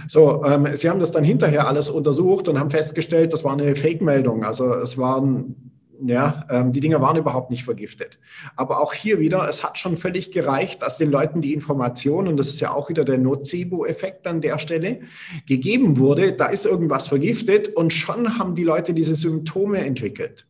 So, 0.08 0.44
ähm, 0.44 0.66
sie 0.75 0.90
haben 0.90 0.98
das 0.98 1.12
dann 1.12 1.22
hinterher 1.22 1.68
alles 1.68 1.88
untersucht 1.88 2.48
und 2.48 2.58
haben 2.58 2.70
festgestellt, 2.70 3.32
das 3.32 3.44
war 3.44 3.52
eine 3.52 3.76
Fake-Meldung. 3.76 4.42
Also 4.42 4.75
es 4.75 4.98
waren 4.98 5.65
ja, 6.05 6.45
ähm, 6.50 6.73
die 6.73 6.81
Dinger 6.81 7.00
waren 7.00 7.17
überhaupt 7.17 7.50
nicht 7.50 7.65
vergiftet. 7.65 8.19
Aber 8.57 8.81
auch 8.81 8.93
hier 8.93 9.21
wieder, 9.21 9.49
es 9.49 9.65
hat 9.65 9.79
schon 9.79 9.97
völlig 9.97 10.33
gereicht, 10.33 10.83
dass 10.83 10.99
den 10.99 11.11
Leuten 11.11 11.41
die 11.41 11.55
Information, 11.55 12.29
und 12.29 12.37
das 12.37 12.49
ist 12.49 12.61
ja 12.61 12.73
auch 12.73 12.88
wieder 12.88 13.05
der 13.05 13.19
Nocebo-Effekt 13.19 14.26
an 14.26 14.41
der 14.41 14.59
Stelle, 14.59 15.00
gegeben 15.47 15.99
wurde, 15.99 16.33
da 16.33 16.47
ist 16.47 16.67
irgendwas 16.67 17.07
vergiftet 17.07 17.69
und 17.76 17.93
schon 17.93 18.38
haben 18.38 18.55
die 18.55 18.65
Leute 18.65 18.95
diese 18.95 19.15
Symptome 19.15 19.79
entwickelt. 19.79 20.47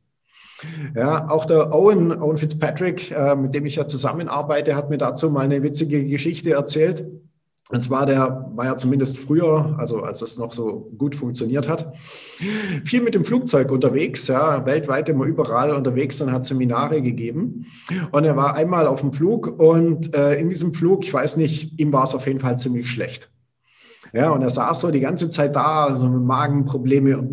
Ja, 0.95 1.29
auch 1.29 1.45
der 1.45 1.75
Owen, 1.75 2.13
Owen 2.21 2.39
Fitzpatrick, 2.39 3.11
äh, 3.11 3.37
mit 3.37 3.55
dem 3.55 3.67
ich 3.67 3.77
ja 3.77 3.87
zusammenarbeite, 3.87 4.75
hat 4.75 4.89
mir 4.89 4.99
dazu 4.99 5.31
mal 5.31 5.45
eine 5.45 5.63
witzige 5.63 6.05
Geschichte 6.07 6.53
erzählt. 6.53 7.05
Und 7.73 7.83
zwar, 7.83 8.07
der 8.07 8.53
war 8.55 8.67
ja 8.67 8.77
zumindest 8.77 9.19
früher, 9.19 9.75
also 9.77 10.01
als 10.03 10.23
es 10.23 10.39
noch 10.39 10.53
so 10.53 10.93
gut 10.97 11.17
funktioniert 11.17 11.69
hat, 11.69 11.93
viel 12.85 13.01
mit 13.01 13.17
dem 13.17 13.25
Flugzeug 13.25 13.73
unterwegs, 13.73 14.29
ja, 14.29 14.65
weltweit 14.65 15.09
immer 15.09 15.25
überall 15.25 15.73
unterwegs 15.73 16.21
und 16.21 16.31
hat 16.31 16.47
Seminare 16.47 17.03
gegeben. 17.03 17.67
Und 18.13 18.25
er 18.25 18.37
war 18.37 18.55
einmal 18.55 18.87
auf 18.87 19.01
dem 19.01 19.13
Flug 19.13 19.59
und 19.59 20.15
äh, 20.15 20.39
in 20.39 20.49
diesem 20.49 20.75
Flug, 20.75 21.05
ich 21.05 21.13
weiß 21.13 21.39
nicht, 21.39 21.81
ihm 21.81 21.93
war 21.93 22.05
es 22.05 22.15
auf 22.15 22.29
jeden 22.29 22.39
Fall 22.39 22.57
ziemlich 22.57 22.89
schlecht. 22.89 23.33
Ja, 24.13 24.31
und 24.31 24.43
er 24.43 24.51
saß 24.51 24.81
so 24.81 24.93
die 24.93 25.01
ganze 25.01 25.29
Zeit 25.31 25.57
da, 25.57 25.97
so 25.97 26.09
mit 26.09 26.23
Magenprobleme, 26.23 27.11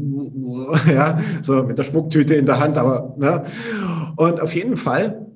ja, 0.91 1.19
so 1.43 1.61
mit 1.61 1.77
der 1.77 1.83
Schmucktüte 1.83 2.33
in 2.33 2.47
der 2.47 2.59
Hand, 2.59 2.79
aber, 2.79 3.13
ne? 3.17 3.45
Und 4.15 4.41
auf 4.41 4.55
jeden 4.55 4.77
Fall 4.77 5.32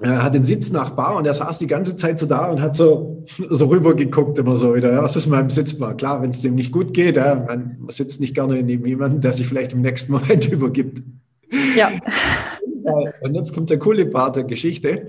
hat 0.00 0.34
den 0.34 0.44
Sitznachbar 0.44 1.16
und 1.16 1.26
er 1.26 1.34
saß 1.34 1.58
die 1.58 1.66
ganze 1.66 1.96
Zeit 1.96 2.18
so 2.18 2.26
da 2.26 2.50
und 2.50 2.60
hat 2.60 2.76
so, 2.76 3.24
so 3.50 3.66
rüber 3.66 3.94
geguckt, 3.94 4.38
immer 4.38 4.56
so 4.56 4.74
wieder, 4.74 4.92
ja, 4.92 5.02
was 5.02 5.16
ist 5.16 5.26
meinem 5.26 5.50
Sitzbar? 5.50 5.96
Klar, 5.96 6.22
wenn 6.22 6.30
es 6.30 6.42
dem 6.42 6.54
nicht 6.54 6.72
gut 6.72 6.94
geht, 6.94 7.16
ja, 7.16 7.34
man 7.34 7.78
sitzt 7.88 8.20
nicht 8.20 8.34
gerne 8.34 8.62
neben 8.62 8.86
jemandem, 8.86 9.20
der 9.20 9.32
sich 9.32 9.46
vielleicht 9.46 9.72
im 9.72 9.82
nächsten 9.82 10.12
Moment 10.12 10.50
übergibt. 10.50 11.02
Ja. 11.76 11.90
Und 13.20 13.34
jetzt 13.34 13.54
kommt 13.54 13.70
der 13.70 13.78
coole 13.78 14.06
Part 14.06 14.34
der 14.34 14.44
Geschichte. 14.44 15.06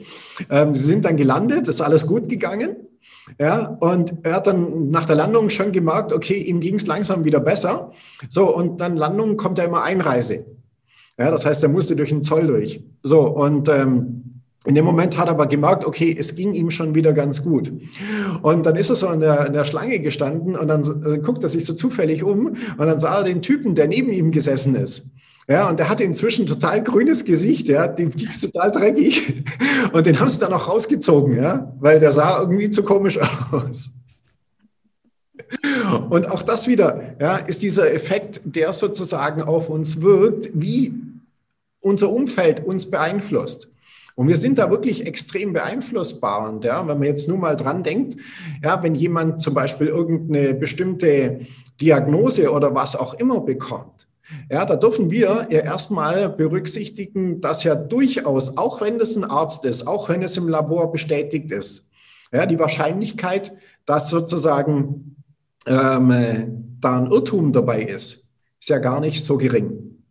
Ähm, 0.49 0.75
sie 0.75 0.83
sind 0.83 1.05
dann 1.05 1.17
gelandet, 1.17 1.67
ist 1.67 1.81
alles 1.81 2.05
gut 2.05 2.29
gegangen. 2.29 2.75
Ja, 3.39 3.77
und 3.79 4.13
er 4.23 4.33
hat 4.33 4.47
dann 4.47 4.89
nach 4.89 5.05
der 5.05 5.15
Landung 5.15 5.49
schon 5.49 5.71
gemerkt, 5.71 6.13
okay, 6.13 6.37
ihm 6.37 6.59
ging 6.59 6.75
es 6.75 6.87
langsam 6.87 7.25
wieder 7.25 7.39
besser. 7.39 7.91
So, 8.29 8.55
und 8.55 8.79
dann 8.79 8.95
Landung 8.95 9.37
kommt 9.37 9.57
ja 9.57 9.63
immer 9.63 9.83
Einreise. 9.83 10.45
Ja, 11.17 11.31
das 11.31 11.45
heißt, 11.45 11.63
er 11.63 11.69
musste 11.69 11.95
durch 11.95 12.09
den 12.09 12.23
Zoll 12.23 12.47
durch. 12.47 12.83
So, 13.01 13.27
und 13.27 13.69
ähm, 13.69 14.42
in 14.65 14.75
dem 14.75 14.85
Moment 14.85 15.17
hat 15.17 15.27
er 15.27 15.31
aber 15.31 15.47
gemerkt, 15.47 15.85
okay, 15.85 16.15
es 16.17 16.35
ging 16.35 16.53
ihm 16.53 16.71
schon 16.71 16.95
wieder 16.95 17.11
ganz 17.11 17.43
gut. 17.43 17.71
Und 18.41 18.65
dann 18.65 18.75
ist 18.77 18.89
er 18.89 18.95
so 18.95 19.09
in 19.09 19.19
der, 19.19 19.47
in 19.47 19.53
der 19.53 19.65
Schlange 19.65 19.99
gestanden 19.99 20.55
und 20.55 20.67
dann 20.69 20.83
äh, 21.05 21.19
guckt 21.19 21.43
er 21.43 21.49
sich 21.49 21.65
so 21.65 21.73
zufällig 21.73 22.23
um 22.23 22.47
und 22.47 22.87
dann 22.87 22.99
sah 22.99 23.17
er 23.17 23.23
den 23.23 23.41
Typen, 23.41 23.75
der 23.75 23.87
neben 23.87 24.13
ihm 24.13 24.31
gesessen 24.31 24.75
ist. 24.75 25.11
Ja, 25.49 25.69
und 25.69 25.77
der 25.77 25.89
hatte 25.89 26.05
inzwischen 26.05 26.45
total 26.45 26.81
grünes 26.81 27.25
Gesicht, 27.25 27.67
ja, 27.67 27.87
dem 27.89 28.11
ging's 28.11 28.39
total 28.39 28.71
dreckig. 28.71 29.43
Und 29.91 30.05
den 30.05 30.17
haben 30.17 30.29
sie 30.29 30.39
dann 30.39 30.53
auch 30.53 30.69
rausgezogen, 30.69 31.35
ja, 31.35 31.75
weil 31.81 31.99
der 31.99 32.13
sah 32.13 32.39
irgendwie 32.39 32.71
zu 32.71 32.81
komisch 32.81 33.19
aus. 33.51 33.97
Und 36.09 36.31
auch 36.31 36.43
das 36.43 36.67
wieder, 36.69 37.15
ja, 37.19 37.37
ist 37.37 37.61
dieser 37.61 37.93
Effekt, 37.93 38.39
der 38.45 38.71
sozusagen 38.71 39.41
auf 39.41 39.69
uns 39.69 40.01
wirkt, 40.01 40.49
wie 40.53 40.93
unser 41.81 42.09
Umfeld 42.09 42.65
uns 42.65 42.89
beeinflusst. 42.89 43.72
Und 44.15 44.27
wir 44.27 44.37
sind 44.37 44.57
da 44.57 44.69
wirklich 44.69 45.05
extrem 45.05 45.53
beeinflussbar. 45.53 46.49
Und 46.49 46.63
ja, 46.63 46.87
wenn 46.87 46.99
man 46.99 47.07
jetzt 47.07 47.27
nur 47.27 47.37
mal 47.37 47.55
dran 47.55 47.83
denkt, 47.83 48.15
ja, 48.63 48.81
wenn 48.83 48.95
jemand 48.95 49.41
zum 49.41 49.53
Beispiel 49.53 49.87
irgendeine 49.87 50.53
bestimmte 50.53 51.39
Diagnose 51.81 52.51
oder 52.51 52.75
was 52.75 52.95
auch 52.95 53.15
immer 53.15 53.41
bekommt, 53.41 54.07
ja, 54.49 54.65
da 54.65 54.75
dürfen 54.75 55.11
wir 55.11 55.47
ja 55.49 55.59
erstmal 55.59 56.29
berücksichtigen, 56.29 57.41
dass 57.41 57.63
ja 57.63 57.75
durchaus, 57.75 58.57
auch 58.57 58.81
wenn 58.81 58.97
das 58.97 59.15
ein 59.15 59.25
Arzt 59.25 59.65
ist, 59.65 59.87
auch 59.87 60.09
wenn 60.09 60.23
es 60.23 60.37
im 60.37 60.47
Labor 60.47 60.91
bestätigt 60.91 61.51
ist, 61.51 61.89
ja, 62.31 62.45
die 62.45 62.59
Wahrscheinlichkeit, 62.59 63.53
dass 63.85 64.09
sozusagen 64.09 65.17
ähm, 65.67 66.77
da 66.79 66.97
ein 66.97 67.07
Irrtum 67.07 67.53
dabei 67.53 67.83
ist, 67.83 68.29
ist 68.59 68.69
ja 68.69 68.79
gar 68.79 68.99
nicht 68.99 69.23
so 69.23 69.37
gering. 69.37 70.02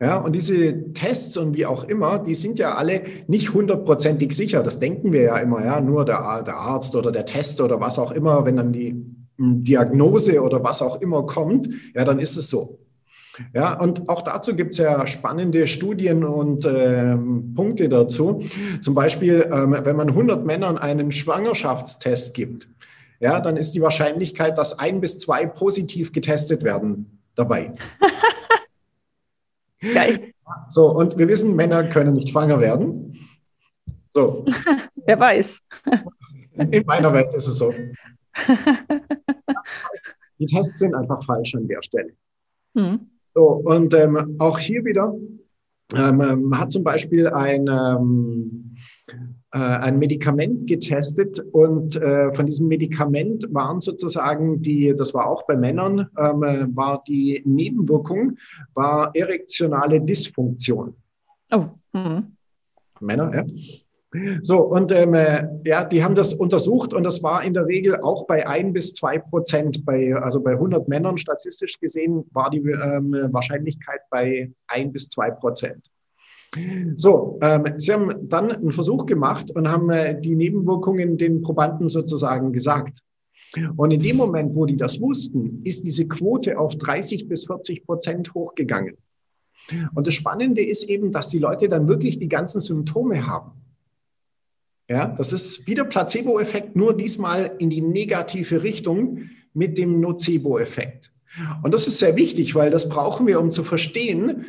Ja, 0.00 0.18
und 0.18 0.32
diese 0.32 0.92
Tests 0.92 1.36
und 1.36 1.56
wie 1.56 1.66
auch 1.66 1.82
immer, 1.82 2.20
die 2.20 2.34
sind 2.34 2.60
ja 2.60 2.76
alle 2.76 3.02
nicht 3.26 3.52
hundertprozentig 3.52 4.32
sicher. 4.32 4.62
Das 4.62 4.78
denken 4.78 5.12
wir 5.12 5.22
ja 5.22 5.38
immer, 5.38 5.64
ja, 5.64 5.80
nur 5.80 6.04
der, 6.04 6.42
der 6.44 6.56
Arzt 6.56 6.94
oder 6.94 7.10
der 7.10 7.24
Test 7.24 7.60
oder 7.60 7.80
was 7.80 7.98
auch 7.98 8.12
immer, 8.12 8.44
wenn 8.44 8.56
dann 8.56 8.72
die 8.72 8.90
hm, 9.38 9.64
Diagnose 9.64 10.40
oder 10.40 10.62
was 10.62 10.82
auch 10.82 11.00
immer 11.00 11.26
kommt, 11.26 11.68
ja, 11.96 12.04
dann 12.04 12.20
ist 12.20 12.36
es 12.36 12.48
so. 12.48 12.78
Ja, 13.54 13.78
und 13.78 14.08
auch 14.08 14.22
dazu 14.22 14.54
gibt 14.54 14.72
es 14.72 14.78
ja 14.78 15.06
spannende 15.06 15.66
Studien 15.66 16.24
und 16.24 16.64
ähm, 16.64 17.54
Punkte 17.54 17.88
dazu. 17.88 18.42
Zum 18.80 18.94
Beispiel, 18.94 19.48
ähm, 19.52 19.76
wenn 19.82 19.96
man 19.96 20.08
100 20.10 20.44
Männern 20.44 20.78
einen 20.78 21.12
Schwangerschaftstest 21.12 22.34
gibt, 22.34 22.68
ja, 23.20 23.40
dann 23.40 23.56
ist 23.56 23.72
die 23.72 23.82
Wahrscheinlichkeit, 23.82 24.58
dass 24.58 24.78
ein 24.78 25.00
bis 25.00 25.18
zwei 25.18 25.46
positiv 25.46 26.12
getestet 26.12 26.62
werden 26.62 27.18
dabei. 27.34 27.74
Geil. 29.80 30.32
So, 30.68 30.86
und 30.96 31.18
wir 31.18 31.28
wissen, 31.28 31.54
Männer 31.56 31.84
können 31.88 32.14
nicht 32.14 32.30
schwanger 32.30 32.60
werden. 32.60 33.16
So. 34.10 34.44
Wer 35.06 35.20
weiß. 35.20 35.60
In 36.56 36.84
meiner 36.86 37.12
Welt 37.12 37.32
ist 37.34 37.46
es 37.46 37.58
so. 37.58 37.72
Die 40.38 40.46
Tests 40.46 40.78
sind 40.78 40.94
einfach 40.94 41.24
falsch 41.24 41.54
an 41.54 41.68
der 41.68 41.82
Stelle. 41.82 42.12
Hm. 42.74 43.10
So, 43.34 43.44
und 43.44 43.94
ähm, 43.94 44.36
auch 44.38 44.58
hier 44.58 44.84
wieder, 44.84 45.14
ähm, 45.94 46.58
hat 46.58 46.72
zum 46.72 46.84
Beispiel 46.84 47.28
ein, 47.28 47.68
ähm, 47.68 48.74
äh, 49.08 49.12
ein 49.50 49.98
Medikament 49.98 50.66
getestet 50.66 51.40
und 51.52 51.96
äh, 51.96 52.34
von 52.34 52.44
diesem 52.44 52.68
Medikament 52.68 53.46
waren 53.50 53.80
sozusagen 53.80 54.60
die, 54.60 54.94
das 54.94 55.14
war 55.14 55.26
auch 55.26 55.46
bei 55.46 55.56
Männern, 55.56 56.08
ähm, 56.18 56.76
war 56.76 57.02
die 57.08 57.42
Nebenwirkung, 57.46 58.36
war 58.74 59.10
erektionale 59.14 60.02
Dysfunktion. 60.02 60.94
Oh. 61.50 61.64
Mhm. 61.94 62.36
Männer, 63.00 63.34
ja. 63.34 63.44
So, 64.40 64.60
und 64.60 64.90
ähm, 64.90 65.12
äh, 65.12 65.46
ja, 65.66 65.84
die 65.84 66.02
haben 66.02 66.14
das 66.14 66.32
untersucht 66.32 66.94
und 66.94 67.02
das 67.02 67.22
war 67.22 67.44
in 67.44 67.52
der 67.52 67.66
Regel 67.66 68.00
auch 68.00 68.26
bei 68.26 68.46
ein 68.46 68.72
bis 68.72 68.94
zwei 68.94 69.18
Prozent. 69.18 69.84
Bei, 69.84 70.14
also 70.14 70.40
bei 70.40 70.52
100 70.52 70.88
Männern 70.88 71.18
statistisch 71.18 71.78
gesehen 71.78 72.24
war 72.32 72.48
die 72.48 72.58
ähm, 72.58 73.12
Wahrscheinlichkeit 73.32 74.00
bei 74.10 74.50
ein 74.66 74.92
bis 74.92 75.08
zwei 75.08 75.30
Prozent. 75.30 75.90
So, 76.96 77.38
ähm, 77.42 77.74
sie 77.76 77.92
haben 77.92 78.28
dann 78.28 78.50
einen 78.50 78.72
Versuch 78.72 79.06
gemacht 79.06 79.50
und 79.50 79.68
haben 79.68 79.90
äh, 79.90 80.20
die 80.20 80.34
Nebenwirkungen 80.34 81.18
den 81.18 81.42
Probanden 81.42 81.88
sozusagen 81.88 82.52
gesagt. 82.52 83.02
Und 83.76 83.92
in 83.92 84.00
dem 84.00 84.16
Moment, 84.16 84.54
wo 84.54 84.66
die 84.66 84.76
das 84.76 85.00
wussten, 85.00 85.62
ist 85.64 85.84
diese 85.84 86.06
Quote 86.06 86.58
auf 86.58 86.76
30 86.76 87.28
bis 87.28 87.46
40 87.46 87.84
Prozent 87.84 88.34
hochgegangen. 88.34 88.96
Und 89.94 90.06
das 90.06 90.14
Spannende 90.14 90.62
ist 90.62 90.84
eben, 90.84 91.12
dass 91.12 91.28
die 91.28 91.38
Leute 91.38 91.68
dann 91.68 91.88
wirklich 91.88 92.18
die 92.18 92.28
ganzen 92.28 92.60
Symptome 92.60 93.26
haben. 93.26 93.52
Ja, 94.88 95.08
das 95.08 95.32
ist 95.32 95.66
wieder 95.66 95.84
Placebo-Effekt, 95.84 96.74
nur 96.74 96.96
diesmal 96.96 97.52
in 97.58 97.68
die 97.68 97.82
negative 97.82 98.62
Richtung 98.62 99.28
mit 99.52 99.76
dem 99.76 100.00
Nocebo-Effekt. 100.00 101.12
Und 101.62 101.74
das 101.74 101.86
ist 101.86 101.98
sehr 101.98 102.16
wichtig, 102.16 102.54
weil 102.54 102.70
das 102.70 102.88
brauchen 102.88 103.26
wir, 103.26 103.40
um 103.40 103.50
zu 103.50 103.64
verstehen, 103.64 104.46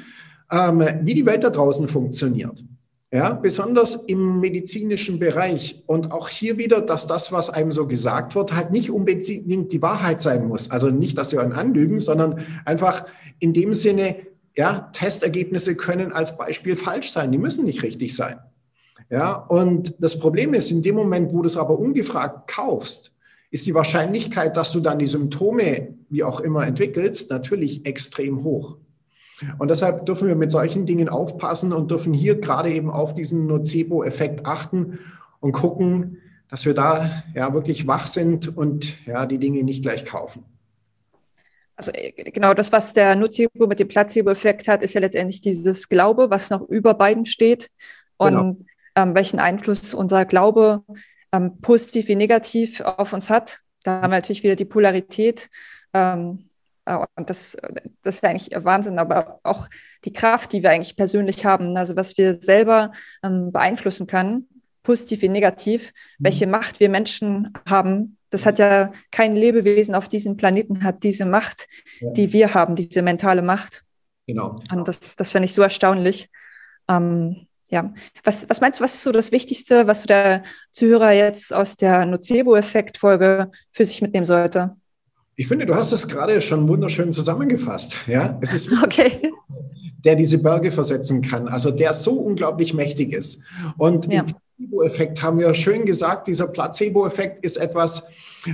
ähm, 0.51 0.83
wie 1.03 1.13
die 1.13 1.25
Welt 1.25 1.43
da 1.43 1.49
draußen 1.49 1.87
funktioniert. 1.87 2.63
Ja, 3.11 3.33
besonders 3.33 3.95
im 4.05 4.39
medizinischen 4.39 5.17
Bereich. 5.17 5.81
Und 5.87 6.11
auch 6.11 6.29
hier 6.29 6.59
wieder, 6.59 6.79
dass 6.79 7.07
das, 7.07 7.31
was 7.31 7.49
einem 7.49 7.71
so 7.71 7.87
gesagt 7.87 8.35
wird, 8.35 8.53
halt 8.53 8.69
nicht 8.69 8.91
unbedingt 8.91 9.73
die 9.73 9.81
Wahrheit 9.81 10.21
sein 10.21 10.47
muss. 10.47 10.69
Also 10.69 10.91
nicht, 10.91 11.17
dass 11.17 11.31
sie 11.31 11.39
einen 11.39 11.53
anlügen, 11.53 11.99
sondern 11.99 12.45
einfach 12.65 13.07
in 13.39 13.53
dem 13.53 13.73
Sinne, 13.73 14.17
ja, 14.55 14.91
Testergebnisse 14.93 15.75
können 15.75 16.11
als 16.11 16.37
Beispiel 16.37 16.75
falsch 16.75 17.09
sein. 17.09 17.31
Die 17.31 17.39
müssen 17.39 17.65
nicht 17.65 17.81
richtig 17.81 18.15
sein. 18.15 18.37
Ja, 19.09 19.33
und 19.33 19.95
das 19.99 20.19
Problem 20.19 20.53
ist, 20.53 20.69
in 20.69 20.83
dem 20.83 20.95
Moment, 20.95 21.33
wo 21.33 21.41
du 21.41 21.47
es 21.47 21.57
aber 21.57 21.79
ungefragt 21.79 22.47
kaufst, 22.47 23.15
ist 23.49 23.65
die 23.65 23.73
Wahrscheinlichkeit, 23.73 24.55
dass 24.55 24.71
du 24.71 24.81
dann 24.81 24.99
die 24.99 25.07
Symptome, 25.07 25.95
wie 26.09 26.23
auch 26.23 26.41
immer, 26.41 26.67
entwickelst, 26.67 27.31
natürlich 27.31 27.87
extrem 27.87 28.43
hoch. 28.43 28.77
Und 29.57 29.69
deshalb 29.69 30.05
dürfen 30.05 30.27
wir 30.27 30.35
mit 30.35 30.51
solchen 30.51 30.85
Dingen 30.85 31.09
aufpassen 31.09 31.73
und 31.73 31.91
dürfen 31.91 32.13
hier 32.13 32.39
gerade 32.39 32.71
eben 32.71 32.89
auf 32.89 33.13
diesen 33.13 33.47
Nocebo-Effekt 33.47 34.45
achten 34.45 34.99
und 35.39 35.51
gucken, 35.53 36.17
dass 36.49 36.65
wir 36.65 36.73
da 36.73 37.23
ja 37.35 37.53
wirklich 37.53 37.87
wach 37.87 38.07
sind 38.07 38.55
und 38.57 39.05
ja 39.05 39.25
die 39.25 39.37
Dinge 39.37 39.63
nicht 39.63 39.81
gleich 39.81 40.05
kaufen. 40.05 40.43
Also 41.75 41.91
äh, 41.93 42.11
genau 42.11 42.53
das, 42.53 42.71
was 42.71 42.93
der 42.93 43.15
Nocebo 43.15 43.67
mit 43.67 43.79
dem 43.79 43.87
Placebo-Effekt 43.87 44.67
hat, 44.67 44.81
ist 44.83 44.93
ja 44.93 45.01
letztendlich 45.01 45.41
dieses 45.41 45.87
Glaube, 45.87 46.29
was 46.29 46.49
noch 46.49 46.67
über 46.67 46.93
beiden 46.93 47.25
steht. 47.25 47.69
Und 48.17 48.31
genau 48.31 48.57
ähm, 48.95 49.15
welchen 49.15 49.39
Einfluss 49.39 49.93
unser 49.93 50.25
Glaube 50.25 50.83
ähm, 51.31 51.59
positiv 51.61 52.07
wie 52.07 52.15
negativ 52.15 52.81
auf 52.81 53.13
uns 53.13 53.29
hat. 53.29 53.59
Da 53.83 54.01
haben 54.01 54.11
wir 54.11 54.17
natürlich 54.17 54.43
wieder 54.43 54.55
die 54.55 54.65
Polarität. 54.65 55.49
Ähm, 55.93 56.39
äh, 56.39 56.48
und 57.15 57.29
das, 57.29 57.55
das 58.03 58.15
ist 58.15 58.23
eigentlich 58.23 58.49
Wahnsinn, 58.63 58.99
aber 58.99 59.39
auch 59.43 59.67
die 60.05 60.13
Kraft, 60.13 60.53
die 60.53 60.63
wir 60.63 60.71
eigentlich 60.71 60.95
persönlich 60.95 61.45
haben, 61.45 61.77
also 61.77 61.95
was 61.95 62.17
wir 62.17 62.41
selber 62.41 62.91
ähm, 63.23 63.51
beeinflussen 63.51 64.07
können, 64.07 64.47
positiv 64.83 65.21
wie 65.21 65.29
negativ, 65.29 65.91
mhm. 66.17 66.23
welche 66.23 66.47
Macht 66.47 66.79
wir 66.79 66.89
Menschen 66.89 67.53
haben. 67.67 68.17
Das 68.29 68.45
hat 68.45 68.59
ja 68.59 68.91
kein 69.11 69.35
Lebewesen 69.35 69.95
auf 69.95 70.07
diesem 70.07 70.37
Planeten 70.37 70.83
hat 70.83 71.03
diese 71.03 71.25
Macht, 71.25 71.67
ja. 71.99 72.11
die 72.11 72.33
wir 72.33 72.53
haben, 72.53 72.75
diese 72.75 73.01
mentale 73.01 73.41
Macht. 73.41 73.83
Genau. 74.27 74.59
Und 74.71 74.87
das, 74.87 75.15
das 75.15 75.31
finde 75.31 75.45
ich 75.45 75.53
so 75.53 75.61
erstaunlich. 75.61 76.29
Ähm, 76.87 77.47
ja, 77.69 77.93
was, 78.23 78.49
was 78.49 78.61
meinst 78.61 78.79
du, 78.79 78.83
was 78.83 78.95
ist 78.95 79.03
so 79.03 79.11
das 79.11 79.31
Wichtigste, 79.31 79.85
was 79.87 80.01
so 80.01 80.07
der 80.07 80.43
Zuhörer 80.71 81.11
jetzt 81.11 81.53
aus 81.53 81.75
der 81.75 82.05
Nocebo-Effekt-Folge 82.05 83.51
für 83.71 83.85
sich 83.85 84.01
mitnehmen 84.01 84.25
sollte? 84.25 84.75
Ich 85.39 85.47
finde, 85.47 85.65
du 85.65 85.73
hast 85.73 85.93
es 85.93 86.09
gerade 86.09 86.41
schon 86.41 86.67
wunderschön 86.67 87.13
zusammengefasst. 87.13 87.95
Ja, 88.07 88.37
es 88.41 88.53
ist 88.53 88.69
okay. 88.83 89.31
der 90.03 90.15
diese 90.15 90.39
Berge 90.39 90.69
versetzen 90.69 91.21
kann, 91.21 91.47
also 91.47 91.71
der 91.71 91.93
so 91.93 92.11
unglaublich 92.11 92.73
mächtig 92.73 93.13
ist. 93.13 93.41
Und 93.77 94.11
ja. 94.11 94.23
im 94.23 94.35
Placebo-Effekt 94.57 95.23
haben 95.23 95.39
wir 95.39 95.53
schön 95.53 95.85
gesagt, 95.85 96.27
dieser 96.27 96.47
Placebo-Effekt 96.47 97.45
ist 97.45 97.55
etwas, 97.55 98.07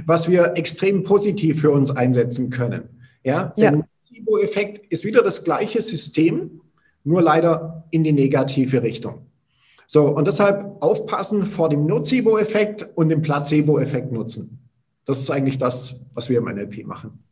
was 0.06 0.30
wir 0.30 0.54
extrem 0.58 1.02
positiv 1.02 1.62
für 1.62 1.72
uns 1.72 1.90
einsetzen 1.90 2.52
können. 2.52 2.84
Ja, 3.24 3.52
der 3.58 3.64
ja. 3.64 3.72
Placebo-Effekt 3.72 4.86
ist 4.92 5.06
wieder 5.06 5.24
das 5.24 5.44
gleiche 5.44 5.82
System, 5.82 6.62
nur 7.04 7.24
leider 7.24 7.84
in 7.90 8.04
die 8.04 8.14
negative 8.14 8.84
Richtung. 8.84 9.26
So, 9.88 10.10
und 10.10 10.28
deshalb 10.28 10.84
aufpassen 10.84 11.48
vor 11.48 11.68
dem 11.68 11.88
Nocebo-Effekt 11.88 12.88
und 12.94 13.10
dem 13.10 13.24
Placebo-Effekt 13.24 14.12
nutzen. 14.12 14.60
Das 15.06 15.20
ist 15.20 15.30
eigentlich 15.30 15.58
das, 15.58 16.08
was 16.14 16.30
wir 16.30 16.40
im 16.40 16.46
NLP 16.46 16.86
machen. 16.86 17.24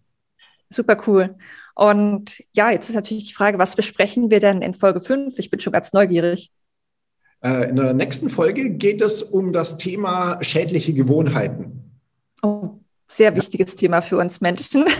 Super 0.69 1.01
cool. 1.07 1.35
Und 1.75 2.43
ja, 2.53 2.71
jetzt 2.71 2.89
ist 2.89 2.95
natürlich 2.95 3.27
die 3.27 3.33
Frage, 3.33 3.57
was 3.57 3.75
besprechen 3.75 4.29
wir 4.29 4.39
denn 4.39 4.61
in 4.61 4.73
Folge 4.73 5.01
5? 5.01 5.37
Ich 5.39 5.49
bin 5.49 5.59
schon 5.59 5.73
ganz 5.73 5.93
neugierig. 5.93 6.51
Äh, 7.43 7.69
in 7.69 7.75
der 7.75 7.93
nächsten 7.93 8.29
Folge 8.29 8.69
geht 8.69 9.01
es 9.01 9.23
um 9.23 9.53
das 9.53 9.77
Thema 9.77 10.43
schädliche 10.43 10.93
Gewohnheiten. 10.93 11.99
Oh, 12.41 12.79
sehr 13.07 13.35
wichtiges 13.35 13.73
ja. 13.73 13.77
Thema 13.77 14.01
für 14.01 14.17
uns 14.17 14.39
Menschen. 14.41 14.85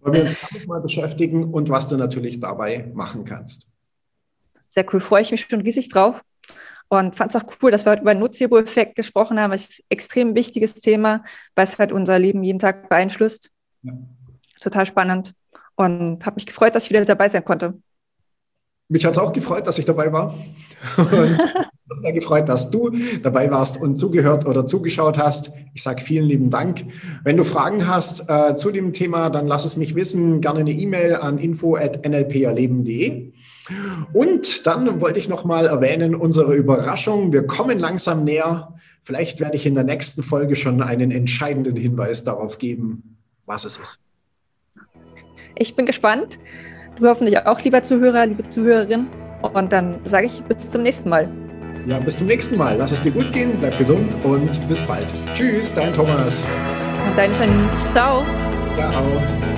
wollen 0.00 0.14
wir 0.14 0.22
uns 0.22 0.36
damit 0.40 0.66
mal 0.66 0.80
beschäftigen 0.80 1.52
und 1.52 1.68
was 1.68 1.88
du 1.88 1.96
natürlich 1.96 2.40
dabei 2.40 2.90
machen 2.94 3.24
kannst. 3.24 3.72
Sehr 4.68 4.84
cool, 4.92 5.00
freue 5.00 5.22
ich 5.22 5.30
mich 5.30 5.46
schon 5.46 5.60
riesig 5.60 5.88
drauf. 5.88 6.22
Und 6.88 7.16
fand 7.16 7.34
es 7.34 7.40
auch 7.40 7.46
cool, 7.62 7.70
dass 7.70 7.84
wir 7.84 7.92
heute 7.92 8.02
über 8.02 8.14
den 8.14 8.20
Nocebo-Effekt 8.20 8.96
gesprochen 8.96 9.38
haben. 9.38 9.50
Das 9.52 9.68
ist 9.68 9.80
ein 9.80 9.84
extrem 9.90 10.34
wichtiges 10.34 10.74
Thema, 10.74 11.22
weil 11.54 11.64
es 11.64 11.78
halt 11.78 11.92
unser 11.92 12.18
Leben 12.18 12.42
jeden 12.42 12.58
Tag 12.58 12.88
beeinflusst. 12.88 13.50
Ja. 13.82 13.92
Total 14.60 14.86
spannend. 14.86 15.34
Und 15.76 16.24
habe 16.24 16.36
mich 16.36 16.46
gefreut, 16.46 16.74
dass 16.74 16.84
ich 16.84 16.90
wieder 16.90 17.04
dabei 17.04 17.28
sein 17.28 17.44
konnte. 17.44 17.74
Mich 18.88 19.04
hat 19.04 19.12
es 19.12 19.18
auch 19.18 19.34
gefreut, 19.34 19.66
dass 19.66 19.78
ich 19.78 19.84
dabei 19.84 20.12
war. 20.12 20.34
Und 20.96 22.02
sehr 22.02 22.12
gefreut, 22.12 22.48
dass 22.48 22.70
du 22.70 22.90
dabei 23.22 23.50
warst 23.50 23.80
und 23.80 23.96
zugehört 23.96 24.46
oder 24.46 24.66
zugeschaut 24.66 25.16
hast. 25.16 25.50
Ich 25.72 25.82
sage 25.82 26.02
vielen 26.02 26.26
lieben 26.26 26.50
Dank. 26.50 26.84
Wenn 27.24 27.38
du 27.38 27.44
Fragen 27.44 27.88
hast 27.88 28.28
äh, 28.28 28.56
zu 28.56 28.70
dem 28.70 28.92
Thema, 28.92 29.30
dann 29.30 29.46
lass 29.46 29.64
es 29.64 29.76
mich 29.78 29.94
wissen. 29.94 30.42
Gerne 30.42 30.60
eine 30.60 30.72
E-Mail 30.72 31.16
an 31.16 31.38
info.nlperleben.de. 31.38 33.32
Und 34.12 34.66
dann 34.66 35.00
wollte 35.00 35.18
ich 35.18 35.28
noch 35.28 35.44
mal 35.44 35.66
erwähnen, 35.66 36.14
unsere 36.14 36.54
Überraschung. 36.54 37.32
Wir 37.32 37.46
kommen 37.46 37.78
langsam 37.78 38.24
näher. 38.24 38.74
Vielleicht 39.02 39.40
werde 39.40 39.56
ich 39.56 39.66
in 39.66 39.74
der 39.74 39.84
nächsten 39.84 40.22
Folge 40.22 40.56
schon 40.56 40.82
einen 40.82 41.10
entscheidenden 41.10 41.76
Hinweis 41.76 42.24
darauf 42.24 42.58
geben, 42.58 43.16
was 43.46 43.64
es 43.64 43.76
ist. 43.76 44.00
Ich 45.56 45.74
bin 45.74 45.86
gespannt. 45.86 46.38
Du 46.98 47.06
hoffentlich 47.08 47.38
auch, 47.38 47.60
lieber 47.62 47.82
Zuhörer, 47.82 48.26
liebe 48.26 48.48
Zuhörerin. 48.48 49.06
Und 49.42 49.72
dann 49.72 50.00
sage 50.04 50.26
ich 50.26 50.42
bis 50.42 50.70
zum 50.70 50.82
nächsten 50.82 51.08
Mal. 51.08 51.28
Ja, 51.86 51.98
bis 51.98 52.18
zum 52.18 52.26
nächsten 52.26 52.56
Mal. 52.56 52.76
Lass 52.76 52.92
es 52.92 53.00
dir 53.00 53.12
gut 53.12 53.32
gehen, 53.32 53.56
bleib 53.58 53.78
gesund 53.78 54.16
und 54.24 54.68
bis 54.68 54.82
bald. 54.82 55.14
Tschüss, 55.34 55.72
dein 55.72 55.94
Thomas. 55.94 56.42
Und 57.06 57.16
dein 57.16 57.32
Janine. 57.32 57.70
Ciao. 57.76 58.24
Ciao. 58.76 59.57